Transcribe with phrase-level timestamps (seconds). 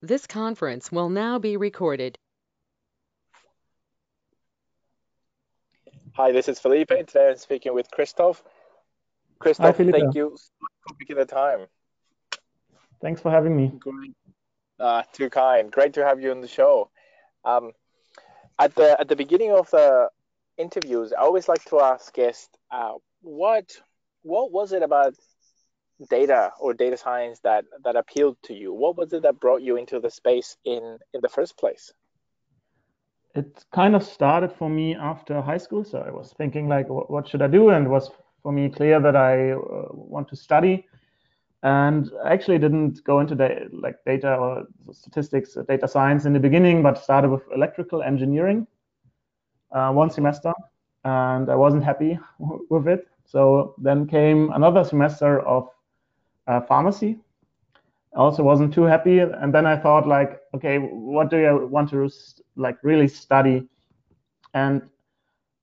[0.00, 2.18] This conference will now be recorded.
[6.12, 6.88] Hi, this is Felipe.
[6.88, 8.42] Today I'm speaking with Christoph.
[9.40, 10.36] Christoph, thank you
[10.86, 11.66] for taking the time.
[13.00, 13.72] Thanks for having me.
[13.78, 14.14] Great.
[14.78, 15.70] Uh, too kind.
[15.70, 16.90] Great to have you on the show.
[17.44, 17.72] Um,
[18.58, 20.10] at the at the beginning of the
[20.56, 23.76] interviews, I always like to ask guests, uh, what
[24.22, 25.14] what was it about
[26.10, 28.72] data or data science that that appealed to you?
[28.72, 31.92] What was it that brought you into the space in in the first place?
[33.34, 35.84] It kind of started for me after high school.
[35.84, 37.70] So I was thinking like, what should I do?
[37.70, 38.10] And was
[38.42, 40.86] for me clear that I uh, want to study.
[41.62, 46.32] And I actually didn't go into the, like data or statistics, or data science in
[46.32, 48.66] the beginning, but started with electrical engineering
[49.72, 50.52] uh, one semester,
[51.04, 53.06] and I wasn't happy with it.
[53.24, 55.68] So then came another semester of
[56.48, 57.18] uh, pharmacy.
[58.16, 61.90] I also wasn't too happy, and then I thought like, okay, what do I want
[61.90, 62.10] to
[62.56, 63.68] like really study?
[64.54, 64.82] And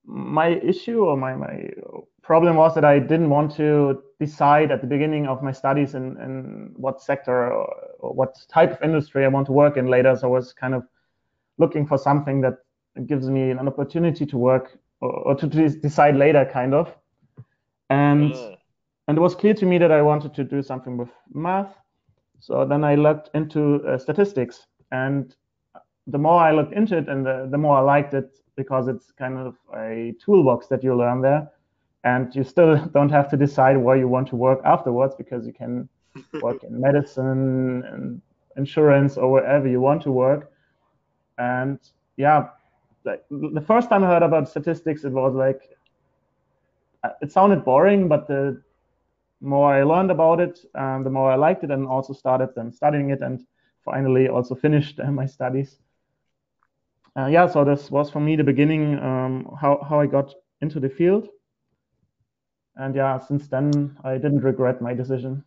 [0.05, 1.69] my issue or my my
[2.21, 6.17] problem was that I didn't want to decide at the beginning of my studies in,
[6.17, 7.67] in what sector or,
[7.99, 10.15] or what type of industry I want to work in later.
[10.15, 10.83] So I was kind of
[11.57, 12.57] looking for something that
[13.05, 16.93] gives me an opportunity to work or, or to decide later, kind of.
[17.89, 18.54] And mm
[19.07, 21.75] and it was clear to me that I wanted to do something with math.
[22.39, 25.35] So then I looked into uh, statistics, and
[26.07, 29.11] the more I looked into it, and the, the more I liked it because it's
[29.11, 31.49] kind of a toolbox that you learn there,
[32.03, 35.53] and you still don't have to decide where you want to work afterwards because you
[35.53, 35.87] can
[36.41, 38.21] work in medicine and
[38.57, 40.51] insurance or wherever you want to work.
[41.37, 41.79] And
[42.17, 42.47] yeah,
[43.03, 45.61] like the first time I heard about statistics, it was like
[47.03, 48.61] uh, it sounded boring, but the
[49.45, 52.71] more I learned about it, um, the more I liked it, and also started then
[52.71, 53.39] studying it, and
[53.85, 55.79] finally also finished uh, my studies.
[57.17, 60.79] Uh, yeah, so this was for me the beginning um, how how I got into
[60.79, 61.29] the field,
[62.75, 65.43] and yeah, since then I didn't regret my decision.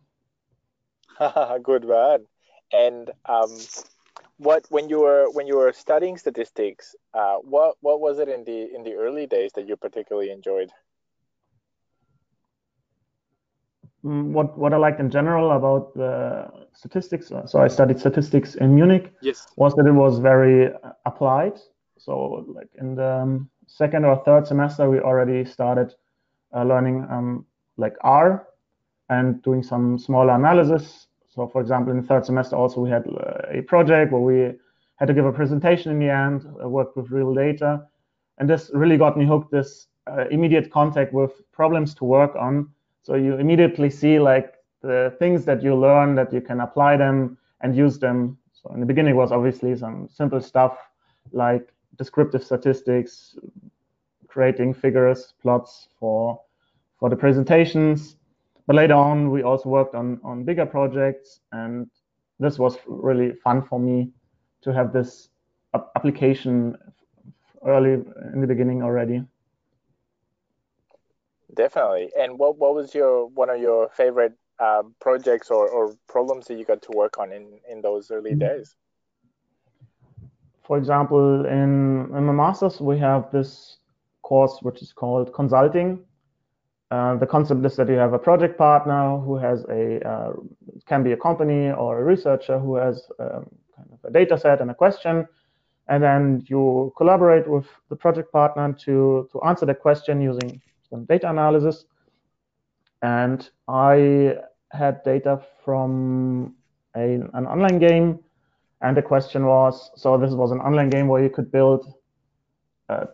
[1.63, 2.25] Good man.
[2.71, 3.57] And um,
[4.37, 8.43] what when you were when you were studying statistics, uh, what what was it in
[8.45, 10.71] the in the early days that you particularly enjoyed?
[13.85, 17.31] Mm, what what I liked in general about the statistics.
[17.31, 19.13] Uh, so I studied statistics in Munich.
[19.21, 19.47] Yes.
[19.57, 20.71] Was that it was very
[21.05, 21.59] applied.
[21.97, 25.93] So like in the um, second or third semester, we already started
[26.55, 27.45] uh, learning um,
[27.77, 28.47] like R
[29.09, 31.07] and doing some smaller analysis.
[31.27, 34.57] So for example, in the third semester, also we had uh, a project where we
[34.95, 37.85] had to give a presentation in the end, uh, work with real data,
[38.37, 39.51] and this really got me hooked.
[39.51, 42.69] This uh, immediate contact with problems to work on
[43.09, 44.53] so you immediately see like
[44.83, 48.37] the things that you learn that you can apply them and use them.
[48.53, 50.77] So in the beginning was obviously some simple stuff
[51.31, 53.35] like descriptive statistics,
[54.27, 56.39] creating figures, plots for
[56.99, 58.15] for the presentations.
[58.67, 61.89] But later on, we also worked on on bigger projects, and
[62.39, 64.11] this was really fun for me
[64.61, 65.29] to have this
[65.95, 66.77] application
[67.65, 67.93] early
[68.33, 69.23] in the beginning already.
[71.55, 72.11] Definitely.
[72.17, 76.55] And what what was your one of your favorite uh, projects or, or problems that
[76.55, 78.39] you got to work on in, in those early mm-hmm.
[78.39, 78.75] days?
[80.63, 83.77] For example, in, in my master's, we have this
[84.21, 85.99] course which is called consulting.
[86.91, 90.33] Uh, the concept is that you have a project partner who has a uh,
[90.87, 93.45] can be a company or a researcher who has um,
[93.75, 95.27] kind of a data set and a question,
[95.87, 101.05] and then you collaborate with the project partner to to answer the question using some
[101.05, 101.85] data analysis.
[103.01, 104.35] And I
[104.71, 106.55] had data from
[106.95, 108.19] a, an online game.
[108.81, 111.93] And the question was, so this was an online game where you could build
[112.87, 113.05] uh,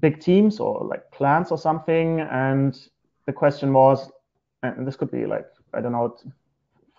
[0.00, 2.20] big teams or like clans or something.
[2.20, 2.78] And
[3.26, 4.10] the question was,
[4.62, 6.16] and this could be like, I don't know,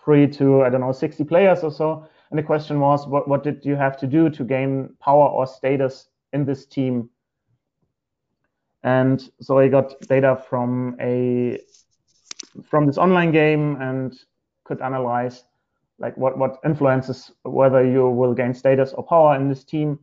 [0.04, 2.06] three to, I don't know, 60 players or so.
[2.30, 5.46] And the question was, what, what did you have to do to gain power or
[5.46, 7.08] status in this team
[8.82, 11.58] and so I got data from a
[12.64, 14.16] from this online game and
[14.64, 15.44] could analyze
[15.98, 19.98] like what what influences whether you will gain status or power in this team.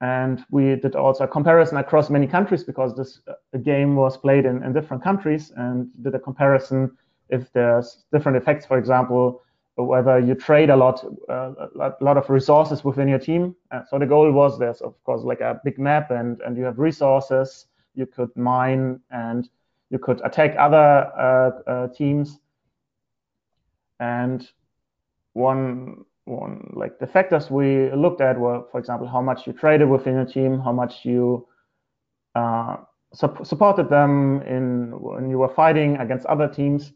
[0.00, 4.44] And we did also a comparison across many countries because this uh, game was played
[4.44, 6.94] in, in different countries and did a comparison
[7.30, 9.42] if there's different effects, for example,
[9.84, 13.54] whether you trade a lot, uh, a lot of resources within your team.
[13.70, 16.64] Uh, so the goal was there's of course like a big map and and you
[16.64, 19.48] have resources you could mine and
[19.90, 22.38] you could attack other uh, uh, teams.
[23.98, 24.48] And
[25.32, 29.88] one one like the factors we looked at were, for example, how much you traded
[29.88, 31.46] within your team, how much you
[32.34, 32.76] uh,
[33.14, 36.92] su- supported them in when you were fighting against other teams,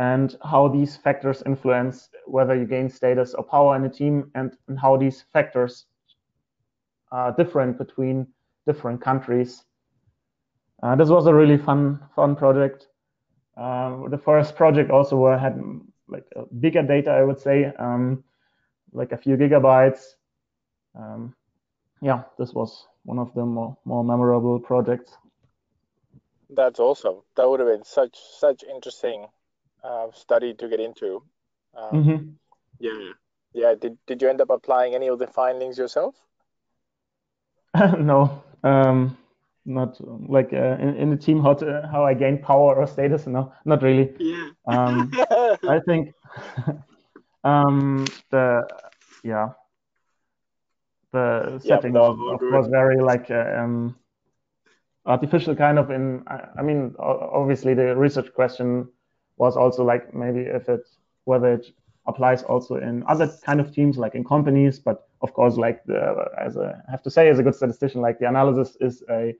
[0.00, 4.56] and how these factors influence whether you gain status or power in a team, and,
[4.66, 5.84] and how these factors
[7.12, 8.26] are different between
[8.66, 9.64] different countries.
[10.82, 12.86] Uh, this was a really fun fun project.
[13.58, 15.60] Uh, the first project also were, had
[16.08, 16.24] like
[16.60, 18.24] bigger data, I would say, um,
[18.92, 20.14] like a few gigabytes.
[20.94, 21.34] Um,
[22.00, 25.12] yeah, this was one of the more, more memorable projects.
[26.48, 27.16] That's awesome.
[27.36, 29.26] That would have been such such interesting
[29.82, 31.22] uh, study to get into.
[31.74, 32.28] Um, mm-hmm.
[32.78, 33.12] Yeah,
[33.52, 33.74] yeah.
[33.80, 36.14] Did did you end up applying any of the findings yourself?
[37.98, 39.16] no, um,
[39.64, 39.96] not
[40.28, 43.26] like uh, in, in the team how to, how I gain power or status.
[43.26, 44.12] No, not really.
[44.18, 44.50] Yeah.
[44.66, 45.10] Um,
[45.68, 46.14] I think
[47.44, 48.66] um, the
[49.22, 49.50] yeah
[51.12, 53.96] the setting yeah, was, was very like uh, um,
[55.06, 58.88] artificial kind of in I, I, mean obviously the research question
[59.40, 60.84] was also like maybe if it
[61.24, 61.66] whether it
[62.06, 66.00] applies also in other kind of teams like in companies but of course like the,
[66.46, 69.34] as a I have to say as a good statistician like the analysis is a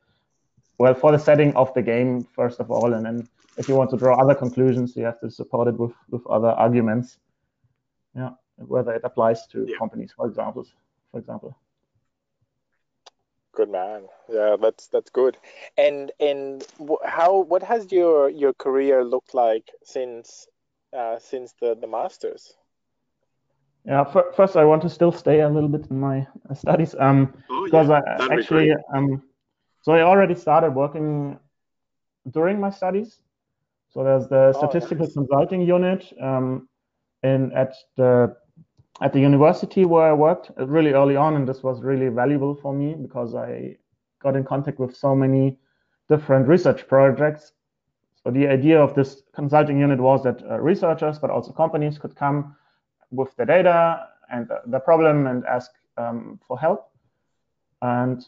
[0.79, 3.91] well for the setting of the game first of all and then if you want
[3.91, 7.19] to draw other conclusions you have to support it with with other arguments
[8.17, 8.31] yeah
[8.75, 9.77] whether it applies to yeah.
[9.83, 10.65] companies for example
[11.11, 11.51] for example
[13.61, 15.37] good man yeah that's that's good
[15.77, 16.67] and and
[17.05, 20.47] how what has your your career looked like since
[20.99, 22.43] uh, since the the masters
[23.87, 24.05] yeah
[24.37, 27.89] first i want to still stay a little bit in my studies um oh, because
[27.89, 28.01] yeah.
[28.21, 29.23] i actually be um
[29.83, 31.39] so I already started working
[32.31, 33.21] during my studies.
[33.91, 35.15] So there's the oh, statistical nice.
[35.15, 36.69] consulting unit um,
[37.23, 38.37] in at the
[39.01, 42.73] at the university where I worked really early on, and this was really valuable for
[42.73, 43.77] me because I
[44.21, 45.57] got in contact with so many
[46.09, 47.53] different research projects.
[48.23, 52.15] So the idea of this consulting unit was that uh, researchers, but also companies, could
[52.15, 52.55] come
[53.11, 56.91] with the data and the problem and ask um, for help.
[57.81, 58.25] And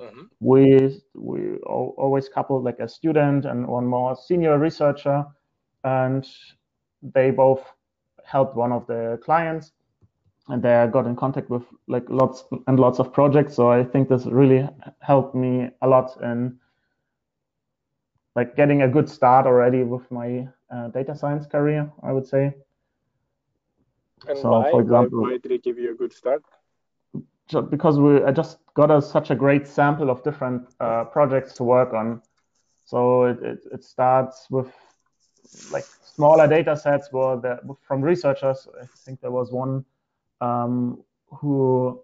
[0.00, 0.22] Mm-hmm.
[0.40, 5.24] We we always couple like a student and one more senior researcher,
[5.84, 6.26] and
[7.02, 7.62] they both
[8.24, 9.72] helped one of the clients,
[10.48, 13.54] and they got in contact with like lots and lots of projects.
[13.54, 14.68] So I think this really
[15.00, 16.58] helped me a lot in
[18.36, 21.90] like getting a good start already with my uh, data science career.
[22.02, 22.54] I would say.
[24.28, 24.70] And so, why?
[24.70, 26.42] for example, why, did it give you a good start?
[27.70, 31.64] because we I just got a, such a great sample of different uh, projects to
[31.64, 32.22] work on.
[32.86, 34.72] So it, it, it, starts with
[35.70, 38.66] like smaller data sets where the, from researchers.
[38.80, 39.84] I think there was one
[40.44, 40.74] um,
[41.38, 42.00] who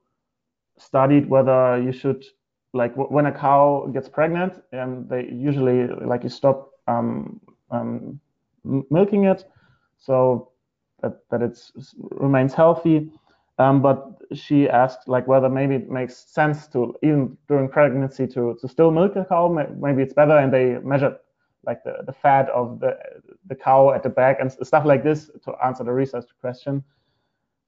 [0.79, 2.25] studied whether you should
[2.73, 5.79] like when a cow gets pregnant and they usually
[6.13, 7.41] like you stop um,
[7.71, 8.21] um,
[8.91, 9.45] milking it
[9.99, 10.51] so
[11.03, 11.59] that, that it
[12.27, 13.11] remains healthy
[13.61, 18.57] um, but she asked like whether maybe it makes sense to even during pregnancy to
[18.61, 19.49] to still milk a cow.
[19.79, 21.17] Maybe it's better, and they measured
[21.67, 22.97] like the, the fat of the
[23.49, 26.83] the cow at the back and stuff like this to answer the research question.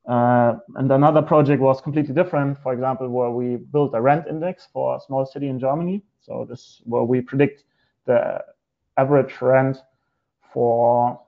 [0.09, 2.59] Uh, and another project was completely different.
[2.63, 6.03] For example, where we built a rent index for a small city in Germany.
[6.21, 7.65] So this where we predict
[8.07, 8.43] the
[8.97, 9.79] average rent
[10.53, 11.21] for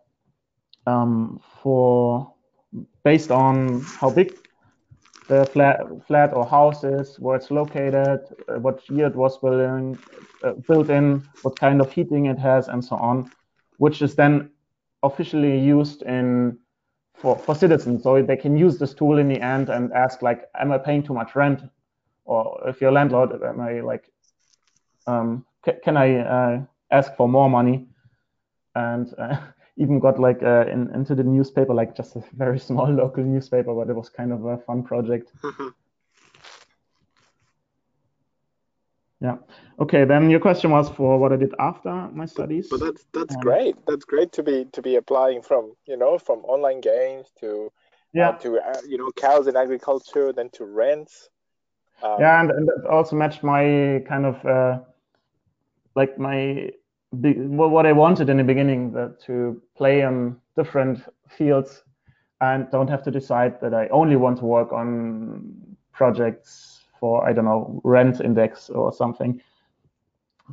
[0.87, 2.33] um, for
[3.05, 4.35] based on how big
[5.29, 10.91] the flat, flat or houses, where it's located, uh, what year it was uh, built
[10.91, 13.31] in, what kind of heating it has, and so on,
[13.79, 14.51] which is then
[15.03, 16.59] officially used in
[17.15, 18.03] for, for citizens.
[18.03, 21.03] So they can use this tool in the end and ask like, am I paying
[21.03, 21.63] too much rent?
[22.25, 24.11] Or if you're a landlord, am I like,
[25.07, 25.45] um,
[25.83, 27.87] can I uh, ask for more money?
[28.75, 29.37] And uh,
[29.77, 33.75] even got like uh, in, into the newspaper, like just a very small local newspaper,
[33.75, 35.33] but it was kind of a fun project.
[39.25, 39.37] Yeah.
[39.81, 40.05] Okay.
[40.05, 42.69] Then your question was for what I did after my studies.
[42.71, 43.75] But that's that's um, great.
[43.87, 47.71] That's great to be to be applying from you know from online games to uh,
[48.13, 51.31] yeah uh, to uh, you know cows in agriculture, then to rents.
[52.03, 54.81] Um, yeah, and, and that also matched my kind of uh,
[55.95, 56.71] like my
[57.11, 61.01] what I wanted in the beginning that to play on different
[61.31, 61.83] fields
[62.43, 66.74] and don't have to decide that I only want to work on projects
[67.05, 69.39] for I don't know rent index or something.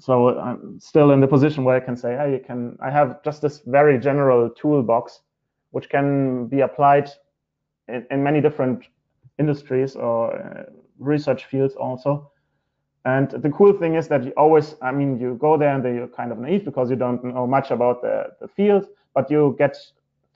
[0.01, 3.41] So I'm still in the position where I can say, hey, can I have just
[3.41, 5.21] this very general toolbox
[5.69, 7.07] which can be applied
[7.87, 8.83] in, in many different
[9.39, 10.63] industries or uh,
[10.99, 12.29] research fields also.
[13.05, 16.15] And the cool thing is that you always, I mean, you go there and you're
[16.19, 19.77] kind of naive because you don't know much about the, the field, but you get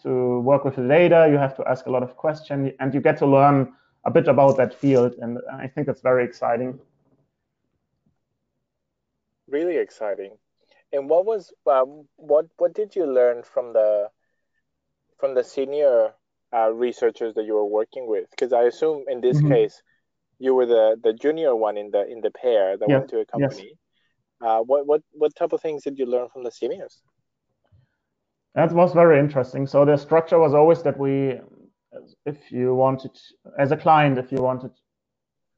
[0.04, 3.02] to work with the data, you have to ask a lot of questions, and you
[3.02, 3.74] get to learn
[4.06, 5.16] a bit about that field.
[5.20, 6.80] And I think it's very exciting.
[9.48, 10.38] Really exciting.
[10.92, 14.10] And what was um, what what did you learn from the
[15.20, 16.14] from the senior
[16.54, 18.30] uh, researchers that you were working with?
[18.32, 19.52] Because I assume in this mm-hmm.
[19.52, 19.82] case
[20.40, 23.26] you were the the junior one in the in the pair that went to a
[23.26, 23.72] company.
[23.72, 23.78] Yes.
[24.42, 27.02] Uh, what what what type of things did you learn from the seniors?
[28.56, 29.68] That was very interesting.
[29.68, 31.40] So the structure was always that we,
[32.26, 33.12] if you wanted,
[33.58, 34.72] as a client, if you wanted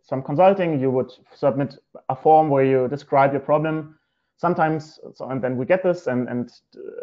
[0.03, 1.75] some consulting, you would submit
[2.09, 3.99] a form where you describe your problem.
[4.37, 6.51] Sometimes so and then we get this and and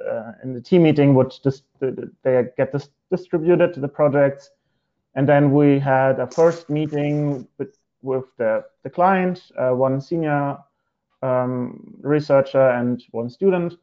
[0.08, 4.50] uh, in the team meeting would just they get this distributed to the projects.
[5.16, 10.58] And then we had a first meeting with, with the, the client uh, one senior
[11.22, 13.74] um, researcher and one student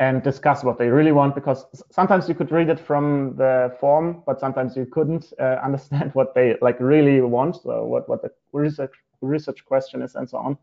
[0.00, 4.22] and discuss what they really want because sometimes you could read it from the form
[4.26, 8.30] but sometimes you couldn't uh, understand what they like really want so what what the
[8.52, 10.58] research research question is and so on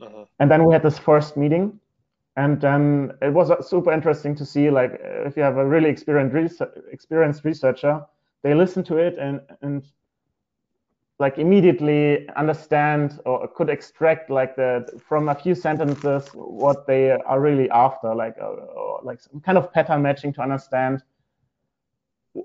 [0.00, 0.24] uh-huh.
[0.38, 1.78] And then we had this first meeting,
[2.36, 6.34] and then it was super interesting to see like if you have a really experienced
[6.34, 8.04] research, experienced researcher,
[8.42, 9.84] they listen to it and and
[11.18, 17.40] like immediately understand or could extract like the from a few sentences what they are
[17.40, 21.02] really after, like uh, or like some kind of pattern matching to understand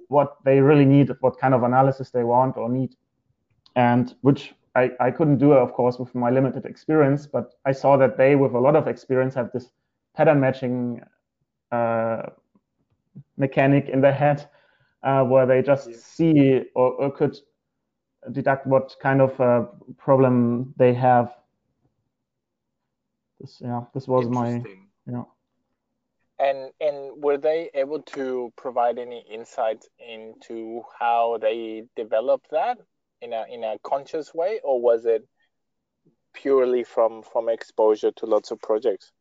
[0.08, 2.96] what they really need, what kind of analysis they want or need,
[3.76, 7.96] and which I, I couldn't do of course, with my limited experience, but I saw
[7.98, 9.72] that they, with a lot of experience, have this
[10.16, 11.02] pattern matching
[11.72, 12.24] uh,
[13.38, 14.48] mechanic in their head
[15.04, 15.98] uh, where they just yeah.
[16.00, 17.38] see or, or, could
[18.32, 19.66] deduct what kind of uh,
[19.98, 21.36] problem they have.
[23.40, 24.64] This, yeah, this was my,
[25.10, 25.24] yeah.
[26.40, 32.80] And and were they able to provide any insight into how they developed that?
[33.24, 35.26] in a in a conscious way, or was it
[36.34, 39.12] purely from from exposure to lots of projects?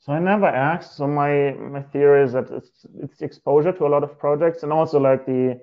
[0.00, 0.96] So I never asked.
[0.96, 4.72] So my my theory is that it's it's exposure to a lot of projects and
[4.72, 5.60] also like the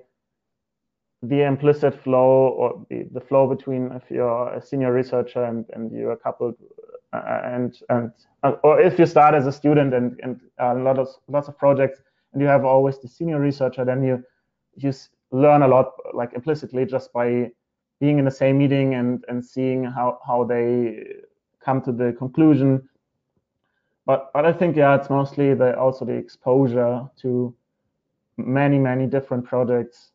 [1.22, 5.90] the implicit flow or the, the flow between if you're a senior researcher and, and
[5.92, 6.54] you're coupled
[7.12, 10.98] uh, and and uh, or if you start as a student and and a lot
[10.98, 12.00] of lots of projects
[12.32, 14.22] and you have always the senior researcher then you
[14.76, 14.92] you
[15.32, 17.50] learn a lot like implicitly just by
[17.98, 21.02] being in the same meeting and and seeing how how they
[21.64, 22.88] come to the conclusion.
[24.04, 27.54] But but i think yeah it's mostly the also the exposure to
[28.36, 30.12] many many different projects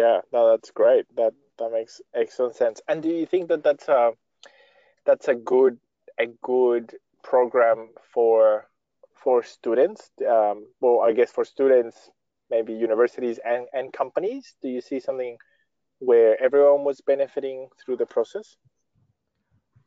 [0.00, 3.88] yeah no that's great that that makes excellent sense and do you think that that's
[3.88, 4.12] a
[5.06, 5.78] that's a good
[6.18, 8.66] a good program for
[9.24, 10.10] for students?
[10.20, 12.10] Um, well, I guess for students,
[12.50, 14.54] maybe universities and, and companies.
[14.62, 15.38] Do you see something
[15.98, 18.56] where everyone was benefiting through the process?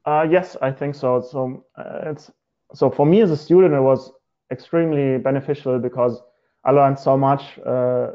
[0.05, 1.21] Uh, yes, I think so.
[1.21, 2.31] So uh, it's
[2.73, 4.11] so for me as a student, it was
[4.51, 6.19] extremely beneficial because
[6.65, 8.11] I learned so much, uh,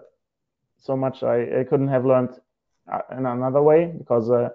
[0.82, 2.40] so much I, I, couldn't have learned
[2.92, 4.50] uh, in another way because uh,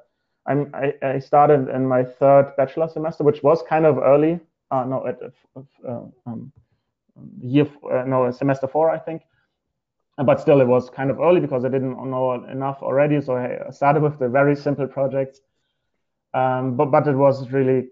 [0.46, 4.84] I'm, I, I, started in my third bachelor semester, which was kind of early uh,
[4.84, 5.20] no, at
[5.88, 6.52] uh, um,
[7.42, 9.24] year, uh, no, semester four, I think.
[10.18, 13.22] But still, it was kind of early because I didn't know enough already.
[13.22, 15.42] So I started with the very simple projects.
[16.34, 17.90] Um, but but it was really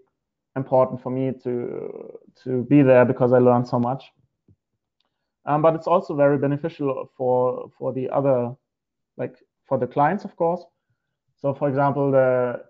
[0.56, 4.12] important for me to to be there because I learned so much.
[5.46, 8.54] Um, but it's also very beneficial for for the other,
[9.16, 9.36] like
[9.66, 10.64] for the clients, of course.
[11.40, 12.64] So, for example, the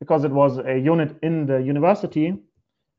[0.00, 2.36] because it was a unit in the university,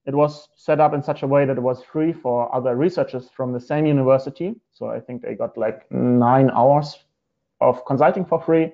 [0.05, 3.29] it was set up in such a way that it was free for other researchers
[3.35, 4.55] from the same university.
[4.73, 6.97] So I think they got like nine hours
[7.59, 8.71] of consulting for free.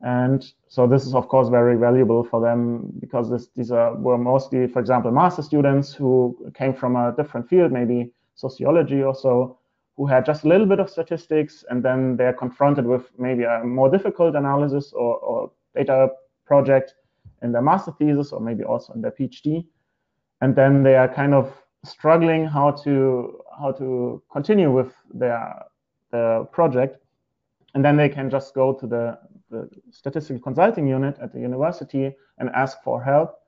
[0.00, 4.18] And so this is of course very valuable for them because this, these are, were
[4.18, 8.12] mostly, for example, master students who came from a different field, maybe
[8.46, 9.58] sociology or so,
[9.96, 13.62] who had just a little bit of statistics, and then they're confronted with maybe a
[13.64, 16.08] more difficult analysis or, or data
[16.46, 16.94] project
[17.42, 19.64] in their master thesis or maybe also in their PhD
[20.42, 25.64] and then they are kind of struggling how to how to continue with their
[26.10, 26.98] the project.
[27.74, 29.18] And then they can just go to the,
[29.50, 33.38] the statistical consulting unit at the university and ask for help.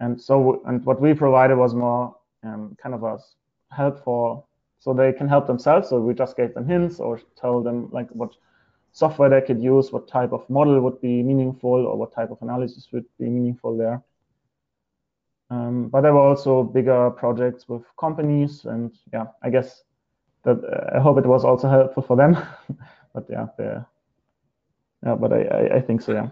[0.00, 3.18] And so and what we provided was more um, kind of a
[3.74, 4.44] help for
[4.78, 5.88] so they can help themselves.
[5.88, 8.34] So we just gave them hints or tell them like what
[8.92, 12.38] software they could use, what type of model would be meaningful, or what type of
[12.42, 14.02] analysis would be meaningful there.
[15.50, 19.82] Um, but there were also bigger projects with companies, and yeah, I guess
[20.44, 22.36] that uh, I hope it was also helpful for them.
[23.14, 26.12] but yeah, yeah, but I, I think so.
[26.12, 26.28] Yeah.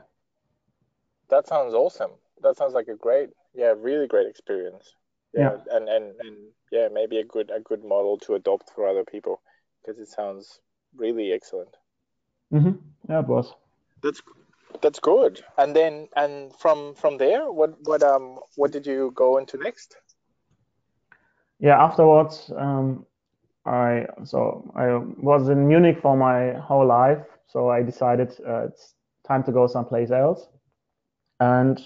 [1.29, 2.13] That sounds awesome.
[2.43, 4.95] That sounds like a great, yeah, really great experience.
[5.35, 5.77] Yeah, yeah.
[5.77, 6.37] and and and
[6.71, 9.41] yeah, maybe a good a good model to adopt for other people
[9.81, 10.61] because it sounds
[10.97, 11.77] really excellent.
[12.53, 12.77] Mm-hmm.
[13.09, 13.55] Yeah, it was.
[14.03, 14.23] That's
[14.83, 15.43] that's good.
[15.59, 19.97] And then and from from there, what what um what did you go into next?
[21.59, 23.07] Yeah, afterwards, um,
[23.65, 28.95] I so I was in Munich for my whole life, so I decided uh, it's
[29.27, 30.49] time to go someplace else.
[31.39, 31.81] And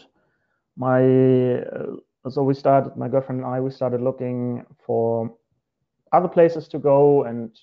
[0.76, 1.96] my uh,
[2.30, 5.34] so we started, my girlfriend and I, we started looking for
[6.12, 7.56] other places to go, and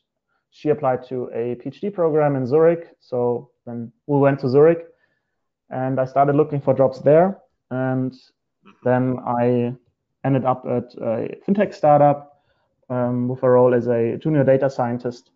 [0.51, 2.87] she applied to a PhD program in Zurich.
[2.99, 4.85] So then we went to Zurich,
[5.69, 7.39] and I started looking for jobs there.
[7.71, 8.13] And
[8.83, 9.75] then I
[10.23, 12.43] ended up at a fintech startup
[12.89, 15.31] um, with a role as a junior data scientist,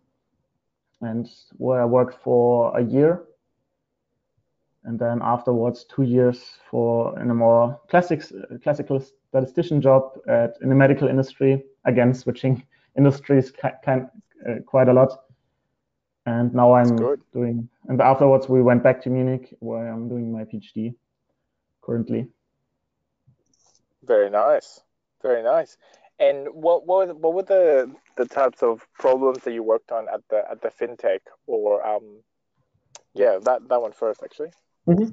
[1.00, 3.24] and where I worked for a year.
[4.84, 8.22] And then afterwards, two years for in a more classic,
[8.62, 11.64] classical statistician job at in the medical industry.
[11.84, 12.62] Again, switching
[12.96, 13.52] industries
[13.84, 14.08] kind,
[14.48, 15.12] uh, quite a lot.
[16.26, 16.96] And now I'm
[17.32, 20.94] doing, and afterwards we went back to Munich where I'm doing my PhD
[21.80, 22.28] currently.
[24.04, 24.80] Very nice,
[25.22, 25.78] very nice.
[26.18, 30.20] And what what what were the the types of problems that you worked on at
[30.28, 32.20] the at the fintech or um,
[33.14, 34.50] yeah that that one first actually.
[34.86, 35.10] Mm-hmm.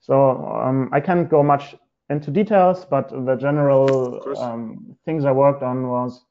[0.00, 1.74] So um, I can't go much
[2.10, 6.24] into details, but the general um, things I worked on was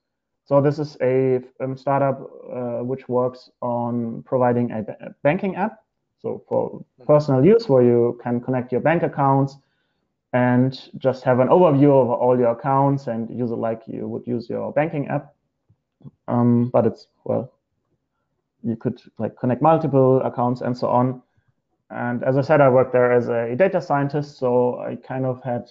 [0.49, 2.19] so this is a um, startup
[2.51, 4.83] uh, which works on providing a,
[5.21, 5.83] banking app.
[6.23, 9.57] So for personal use, where you can connect your bank accounts
[10.33, 14.25] and just have an overview of all your accounts and use it like you would
[14.25, 15.35] use your banking app.
[16.27, 17.53] Um, but it's well,
[18.63, 21.21] you could like connect multiple accounts and so on.
[21.89, 25.41] And as I said, I worked there as a data scientist, so I kind of
[25.43, 25.69] had,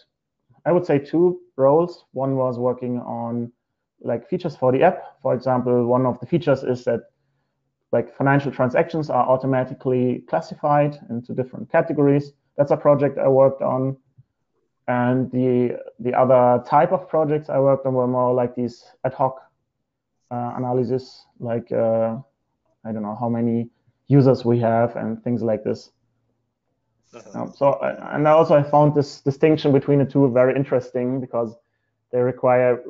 [0.66, 2.04] I would say, two roles.
[2.12, 3.52] One was working on
[4.00, 5.02] like features for the app.
[5.22, 7.00] For example, one of the features is that
[7.92, 12.32] like financial transactions are automatically classified into different categories.
[12.56, 13.96] That's a project I worked on.
[14.88, 19.14] And the the other type of projects I worked on were more like these ad
[19.14, 19.40] hoc
[20.30, 22.16] uh, analysis, like uh,
[22.84, 23.70] I don't know how many
[24.06, 25.90] users we have and things like this.
[27.34, 31.56] Um, so, and I also I found this distinction between the two very interesting because
[32.12, 32.82] they require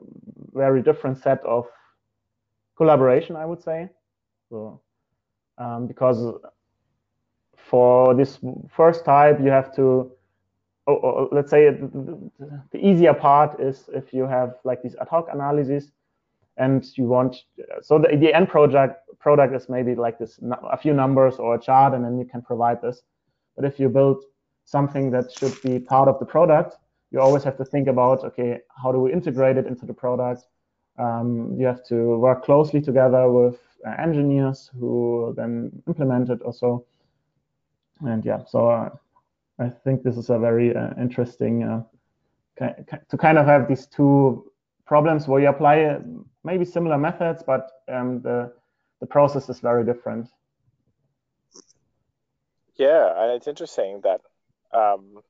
[0.53, 1.67] very different set of
[2.77, 3.89] collaboration, I would say.
[4.49, 4.81] So,
[5.59, 6.41] um, because
[7.57, 8.39] for this
[8.71, 10.11] first type, you have to,
[10.87, 12.31] oh, oh, oh let's say the,
[12.73, 15.93] the, easier part is if you have like these ad hoc analyses
[16.57, 17.37] and you want,
[17.83, 20.39] so the, the end project product is maybe like this,
[20.71, 23.03] a few numbers or a chart, and then you can provide this.
[23.59, 24.23] But if you build
[24.65, 26.77] something that should be part of the product,
[27.11, 30.45] you always have to think about, okay, how do we integrate it into the product?
[30.97, 36.85] Um, you have to work closely together with uh, engineers who then implement it also.
[38.03, 38.91] And yeah, so uh,
[39.59, 41.83] I think this is a very uh, interesting uh,
[43.09, 44.53] to kind of have these two
[44.87, 45.99] problems where you apply uh,
[46.45, 48.53] maybe similar methods, but um, the
[49.01, 50.29] the process is very different.
[52.79, 54.21] Yeah, and it's interesting that
[54.73, 55.23] um,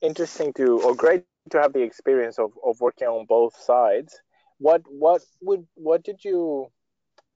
[0.00, 4.20] interesting to or great to have the experience of, of working on both sides.
[4.38, 6.68] What what would what did you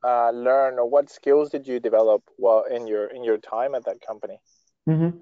[0.04, 3.84] uh, learn or what skills did you develop while in your in your time at
[3.84, 4.40] that company?
[4.88, 5.18] Mm-hmm.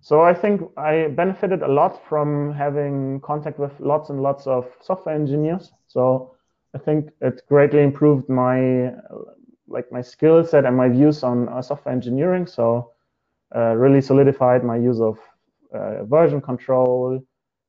[0.00, 4.66] So I think I benefited a lot from having contact with lots and lots of
[4.80, 5.72] software engineers.
[5.88, 6.34] So
[6.74, 8.92] I think it greatly improved my
[9.68, 12.46] like my skill set and my views on uh, software engineering.
[12.46, 12.91] So
[13.60, 15.18] really solidified my use of
[15.74, 17.20] uh, version control,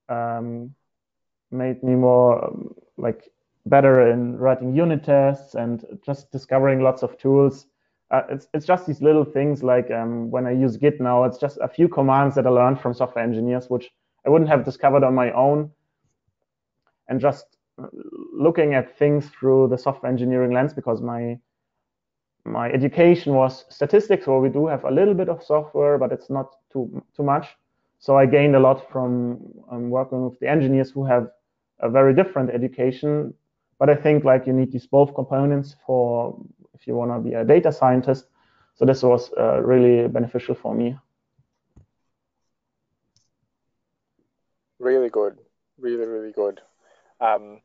[0.09, 0.73] um,
[1.51, 3.29] made me more um, like
[3.65, 7.67] better in writing unit tests and just discovering lots of tools.
[8.11, 11.37] Uh, it's, it's just these little things like um, when I use Git now, it's
[11.37, 13.89] just a few commands that I learned from software engineers, which
[14.25, 15.71] I wouldn't have discovered on my own.
[17.07, 17.87] And just uh,
[18.33, 21.39] looking at things through the software engineering lens because my
[22.45, 26.29] my education was statistics, where we do have a little bit of software, but it's
[26.29, 27.47] not too too much.
[27.99, 29.37] So I gained a lot from
[29.71, 31.27] um, working with the engineers who have
[31.79, 33.33] a very different education,
[33.79, 36.37] but I think like you need these both components for
[36.73, 38.25] if you want to be a data scientist.
[38.75, 40.97] So this was uh, really beneficial for me.
[44.79, 45.37] Really good,
[45.77, 46.61] really really good.
[47.19, 47.61] Um,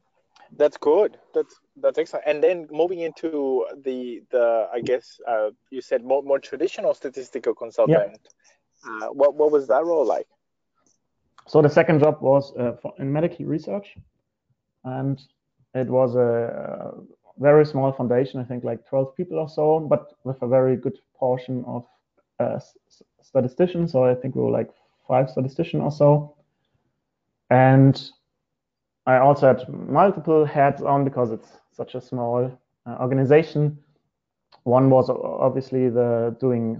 [0.57, 1.19] that's good.
[1.35, 2.27] That's that's excellent.
[2.27, 7.55] And then moving into the the I guess uh, you said more more traditional statistical
[7.55, 8.19] consultant.
[8.87, 10.27] Uh, what what was that role like?
[11.47, 13.97] So the second job was uh, in medical research,
[14.85, 15.21] and
[15.75, 16.93] it was a,
[17.39, 18.41] very small foundation.
[18.41, 21.87] I think like 12 people or so, but with a very good portion of
[22.41, 22.59] uh,
[23.23, 23.93] statisticians.
[23.93, 24.71] So I think we were like
[25.07, 26.37] five statisticians or so,
[27.49, 28.11] and
[29.09, 32.53] I also had multiple hats on because it's such a small
[32.87, 33.79] uh, organization.
[34.65, 36.79] One was obviously the doing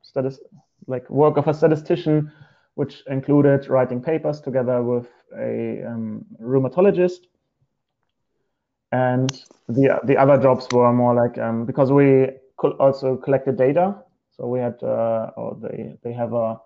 [0.00, 0.40] status
[0.86, 2.32] like work of a statistician,
[2.76, 5.06] which included writing papers together with
[5.38, 7.26] a um, rheumatologist.
[8.92, 9.30] And
[9.68, 12.30] the the other jobs were more like um, because we
[12.78, 13.96] also collected data,
[14.30, 16.58] so we had uh, or they they have a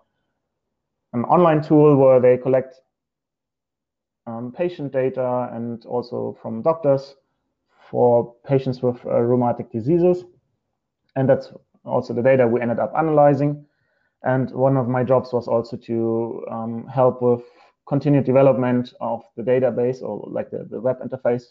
[1.14, 2.76] an online tool where they collect
[4.26, 7.16] um, patient data and also from doctors
[7.90, 10.24] for patients with uh, rheumatic diseases.
[11.16, 11.52] And that's
[11.84, 13.66] also the data we ended up analyzing.
[14.22, 17.42] And one of my jobs was also to um, help with
[17.86, 21.42] continued development of the database or like the, the web interface.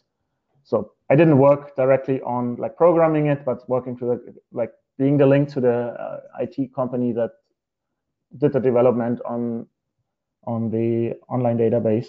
[0.64, 5.18] So I didn't work directly on like programming it, but working to the, like being
[5.18, 7.32] the link to the uh, IT company that
[8.38, 9.68] did the development on
[10.48, 12.08] on the online database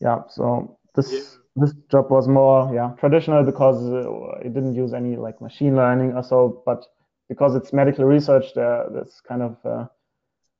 [0.00, 1.20] yeah so this yeah.
[1.56, 6.12] this job was more yeah traditional because uh, it didn't use any like machine learning
[6.12, 6.86] or so but
[7.28, 9.86] because it's medical research there that's kind of uh,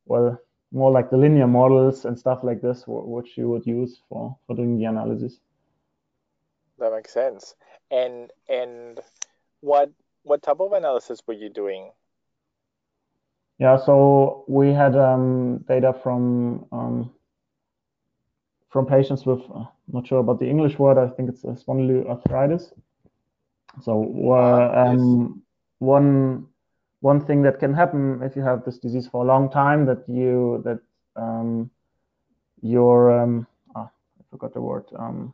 [0.06, 0.38] well
[0.72, 4.54] more like the linear models and stuff like this which you would use for for
[4.54, 5.40] doing the analysis.
[6.78, 7.54] That makes sense.
[7.90, 9.00] And and
[9.60, 9.90] what
[10.22, 11.90] what type of analysis were you doing?
[13.58, 17.10] Yeah so we had um, data from um,
[18.70, 22.72] from patients with, uh, not sure about the English word, I think it's a spondyloarthritis.
[23.82, 25.42] So uh, um,
[25.78, 26.46] one
[27.00, 30.08] one thing that can happen if you have this disease for a long time that
[30.08, 30.80] you that
[31.16, 31.70] um,
[32.62, 35.32] your um, oh, I forgot the word um,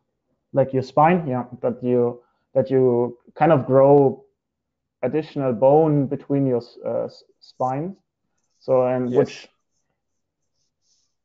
[0.52, 2.22] like your spine, yeah, that you
[2.54, 4.24] that you kind of grow
[5.02, 7.08] additional bone between your uh,
[7.40, 7.96] spines.
[8.60, 9.18] So and yes.
[9.18, 9.48] which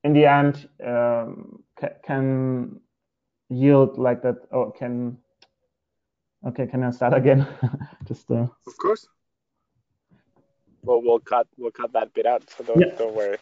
[0.04, 2.80] in the end um, ca- can
[3.50, 5.17] yield like that or can
[6.48, 7.46] okay can i start again?
[8.08, 8.48] Just uh...
[8.67, 9.08] of course.
[10.84, 12.96] Well we'll cut we'll cut that bit out so don't, yeah.
[12.98, 13.38] don't worry.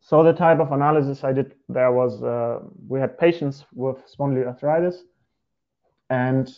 [0.00, 4.96] So the type of analysis i did there was uh, we had patients with spondyloarthritis
[6.10, 6.50] and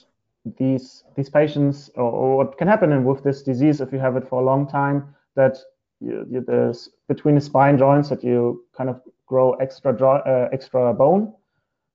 [0.58, 4.28] these these patients or, or, what can happen with this disease if you have it
[4.28, 5.58] for a long time that
[6.00, 10.92] you, you, the, between the spine joints that you kind of grow extra uh, extra
[10.94, 11.32] bone,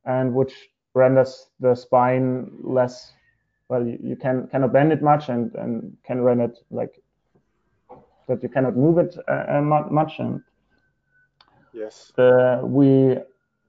[0.06, 0.54] and which
[0.94, 3.14] renders the spine less.
[3.70, 7.02] Well, you, you can cannot bend it much, and and can render it like
[8.28, 10.20] that you cannot move it uh, uh much.
[10.20, 10.42] And
[11.74, 13.18] yes, uh, we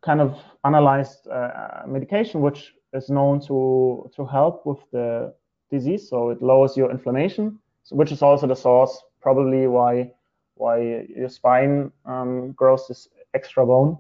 [0.02, 5.34] kind of analyzed uh, medication which is known to to help with the
[5.70, 6.08] disease.
[6.08, 7.58] So it lowers your inflammation,
[7.90, 10.10] which is also the source probably why
[10.56, 13.98] why your spine um, grows this extra bone.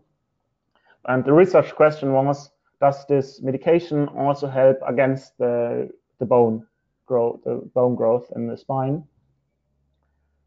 [1.06, 6.66] And the research question was, does this medication also help against the, the bone
[7.06, 9.04] growth, the bone growth in the spine?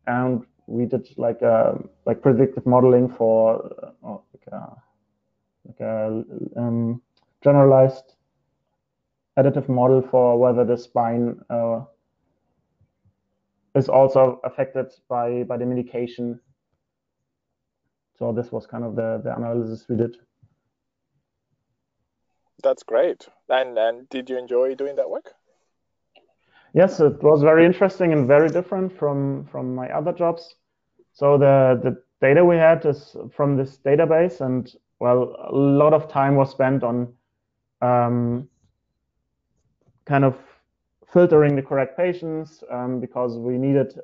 [0.07, 3.69] And we did like a, like predictive modeling for
[4.05, 4.75] uh, like a,
[5.65, 6.23] like a
[6.57, 7.01] um,
[7.43, 8.15] generalized
[9.37, 11.81] additive model for whether the spine uh,
[13.75, 16.39] is also affected by by the medication
[18.17, 20.17] so this was kind of the, the analysis we did.
[22.63, 23.27] That's great.
[23.49, 25.33] And and did you enjoy doing that work?
[26.73, 30.55] Yes, it was very interesting and very different from from my other jobs.
[31.13, 36.07] So the the data we had is from this database, and well, a lot of
[36.07, 37.13] time was spent on
[37.81, 38.49] um,
[40.05, 40.37] kind of
[41.13, 43.99] filtering the correct patients um, because we needed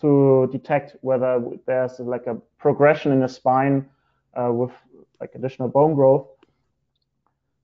[0.00, 3.88] to detect whether there's like a progression in the spine
[4.34, 4.72] uh, with
[5.20, 6.26] like additional bone growth.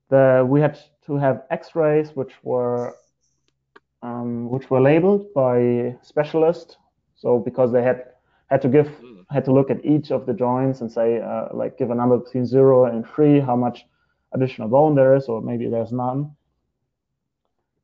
[0.08, 2.96] The, we had to have X-rays which were
[4.02, 6.76] um, which were labeled by specialists.
[7.16, 8.04] So because they had
[8.48, 8.90] had to give
[9.30, 12.18] had to look at each of the joints and say uh, like give a number
[12.18, 13.86] between zero and three, how much
[14.32, 16.34] additional bone there is, or maybe there's none.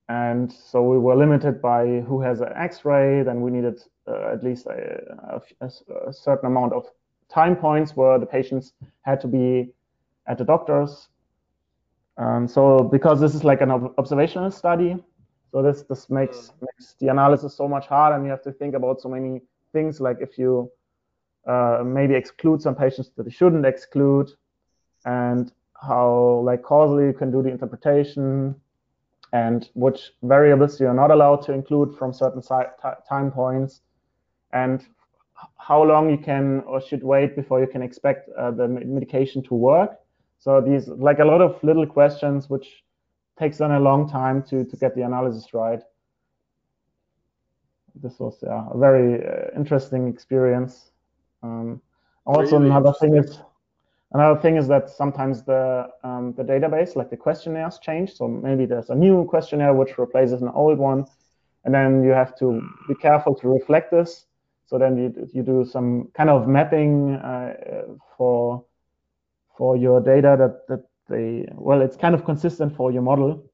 [0.08, 3.22] And so we were limited by who has an X-ray.
[3.24, 5.70] Then we needed uh, at least a, a,
[6.08, 6.86] a, certain amount of
[7.28, 9.72] time points where the patients had to be
[10.28, 11.08] at the doctors.
[12.18, 14.96] Um, so because this is like an observational study,
[15.50, 16.52] so this this makes mm.
[16.62, 19.42] makes the analysis so much harder, and you have to think about so many
[19.72, 20.70] things like if you
[21.46, 24.30] uh, maybe exclude some patients that you shouldn't exclude,
[25.04, 28.54] and how like causally you can do the interpretation,
[29.36, 32.42] and which variables you're not allowed to include from certain
[33.08, 33.82] time points,
[34.52, 34.78] and
[35.68, 38.66] how long you can or should wait before you can expect uh, the
[38.98, 39.90] medication to work.
[40.38, 42.68] So these like a lot of little questions which
[43.38, 45.82] takes then a long time to to get the analysis right.
[48.02, 50.74] This was yeah, a very uh, interesting experience.
[51.42, 51.80] Um,
[52.24, 53.40] also, really another thing is
[54.12, 58.14] another thing is that sometimes the um, the database, like the questionnaires, change.
[58.14, 61.06] So maybe there's a new questionnaire which replaces an old one,
[61.64, 64.26] and then you have to be careful to reflect this.
[64.66, 67.54] So then you you do some kind of mapping uh,
[68.16, 68.64] for
[69.56, 73.50] for your data that that they well it's kind of consistent for your model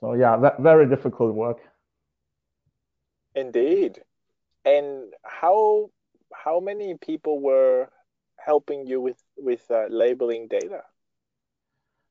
[0.00, 1.58] so yeah very difficult work
[3.34, 4.02] indeed
[4.64, 5.90] and how
[6.32, 7.88] how many people were
[8.46, 10.80] helping you with with uh, labeling data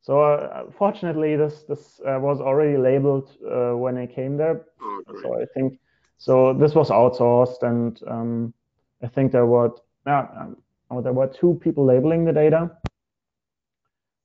[0.02, 5.02] so uh, fortunately this this uh, was already labeled uh, when i came there oh,
[5.22, 5.80] so i think
[6.18, 8.54] so this was outsourced and um,
[9.02, 9.72] i think there were
[10.06, 10.58] yeah, um,
[10.92, 12.72] oh, there were two people labeling the data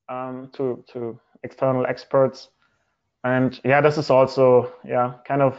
[0.09, 2.49] um, to to external experts.
[3.25, 5.57] And yeah, this is also yeah kind of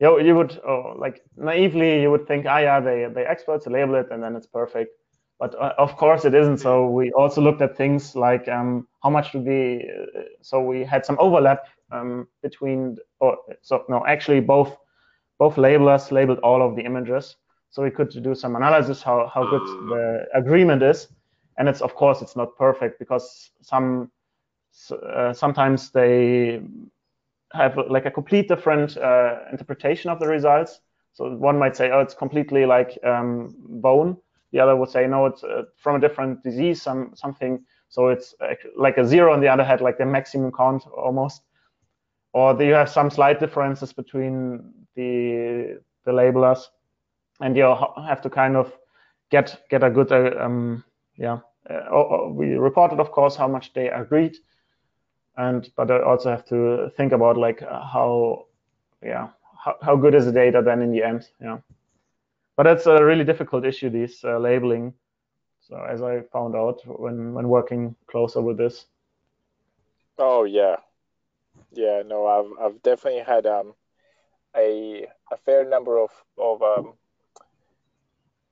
[0.00, 3.94] you you would oh, like naively you would think ah yeah they they experts label
[3.94, 4.97] it and then it's perfect.
[5.38, 6.58] But uh, of course it isn't.
[6.58, 9.88] So we also looked at things like um, how much do we.
[9.88, 12.96] Uh, so we had some overlap um, between.
[13.20, 14.76] Or so no, actually both
[15.38, 17.36] both labelers labeled all of the images.
[17.70, 21.08] So we could do some analysis how how good the agreement is
[21.58, 24.10] and it's of course it's not perfect because some
[24.90, 26.60] uh, sometimes they
[27.52, 30.80] have like a complete different uh, interpretation of the results.
[31.14, 34.16] So one might say, oh, it's completely like um, bone.
[34.52, 37.64] The other would say, no, it's uh, from a different disease, some something.
[37.88, 38.34] So it's
[38.76, 41.42] like a zero on the other hand, like the maximum count almost.
[42.32, 46.60] Or do you have some slight differences between the the labelers,
[47.40, 47.64] and you
[48.06, 48.72] have to kind of
[49.30, 50.84] get get a good uh, um,
[51.16, 54.36] yeah uh, we reported, of course, how much they agreed,
[55.36, 58.46] and but I also have to think about like uh, how,
[59.02, 59.28] yeah,
[59.64, 61.58] how, how good is the data then in the end, yeah.
[62.58, 64.92] But it's a really difficult issue, this uh, labeling.
[65.60, 68.86] So as I found out when when working closer with this.
[70.18, 70.76] Oh yeah,
[71.72, 72.02] yeah.
[72.04, 73.74] No, I've I've definitely had um
[74.56, 76.94] a a fair number of of um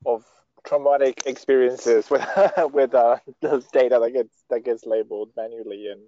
[0.04, 0.24] of
[0.64, 2.24] traumatic experiences with
[2.72, 6.02] with uh, the data that gets that gets labeled manually, and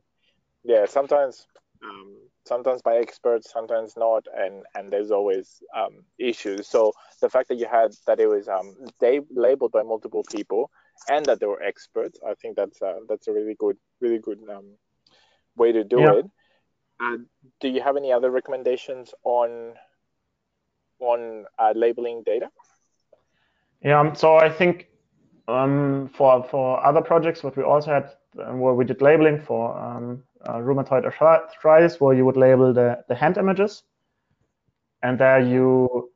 [0.63, 1.49] yeah, sometimes
[1.83, 2.15] um,
[2.49, 6.67] sometimes by experts, sometimes not, and and there's always um, issues.
[6.67, 10.71] So the fact that you had that it was um, they labeled by multiple people
[11.09, 14.41] and that they were experts, I think that's uh, that's a really good really good
[14.51, 14.67] um,
[15.57, 16.15] way to do yeah.
[16.15, 16.27] it.
[17.01, 17.19] Uh,
[17.61, 19.75] do you have any other recommendations on
[21.01, 22.51] on uh, labeling data?
[23.83, 24.89] Yeah, so I think
[25.47, 28.11] um, for for other projects, what we also had
[28.45, 30.23] um, where we did labeling for um,
[30.55, 33.83] rheumatoid arthritis, where you would label the, the hand images,
[35.03, 36.11] and there you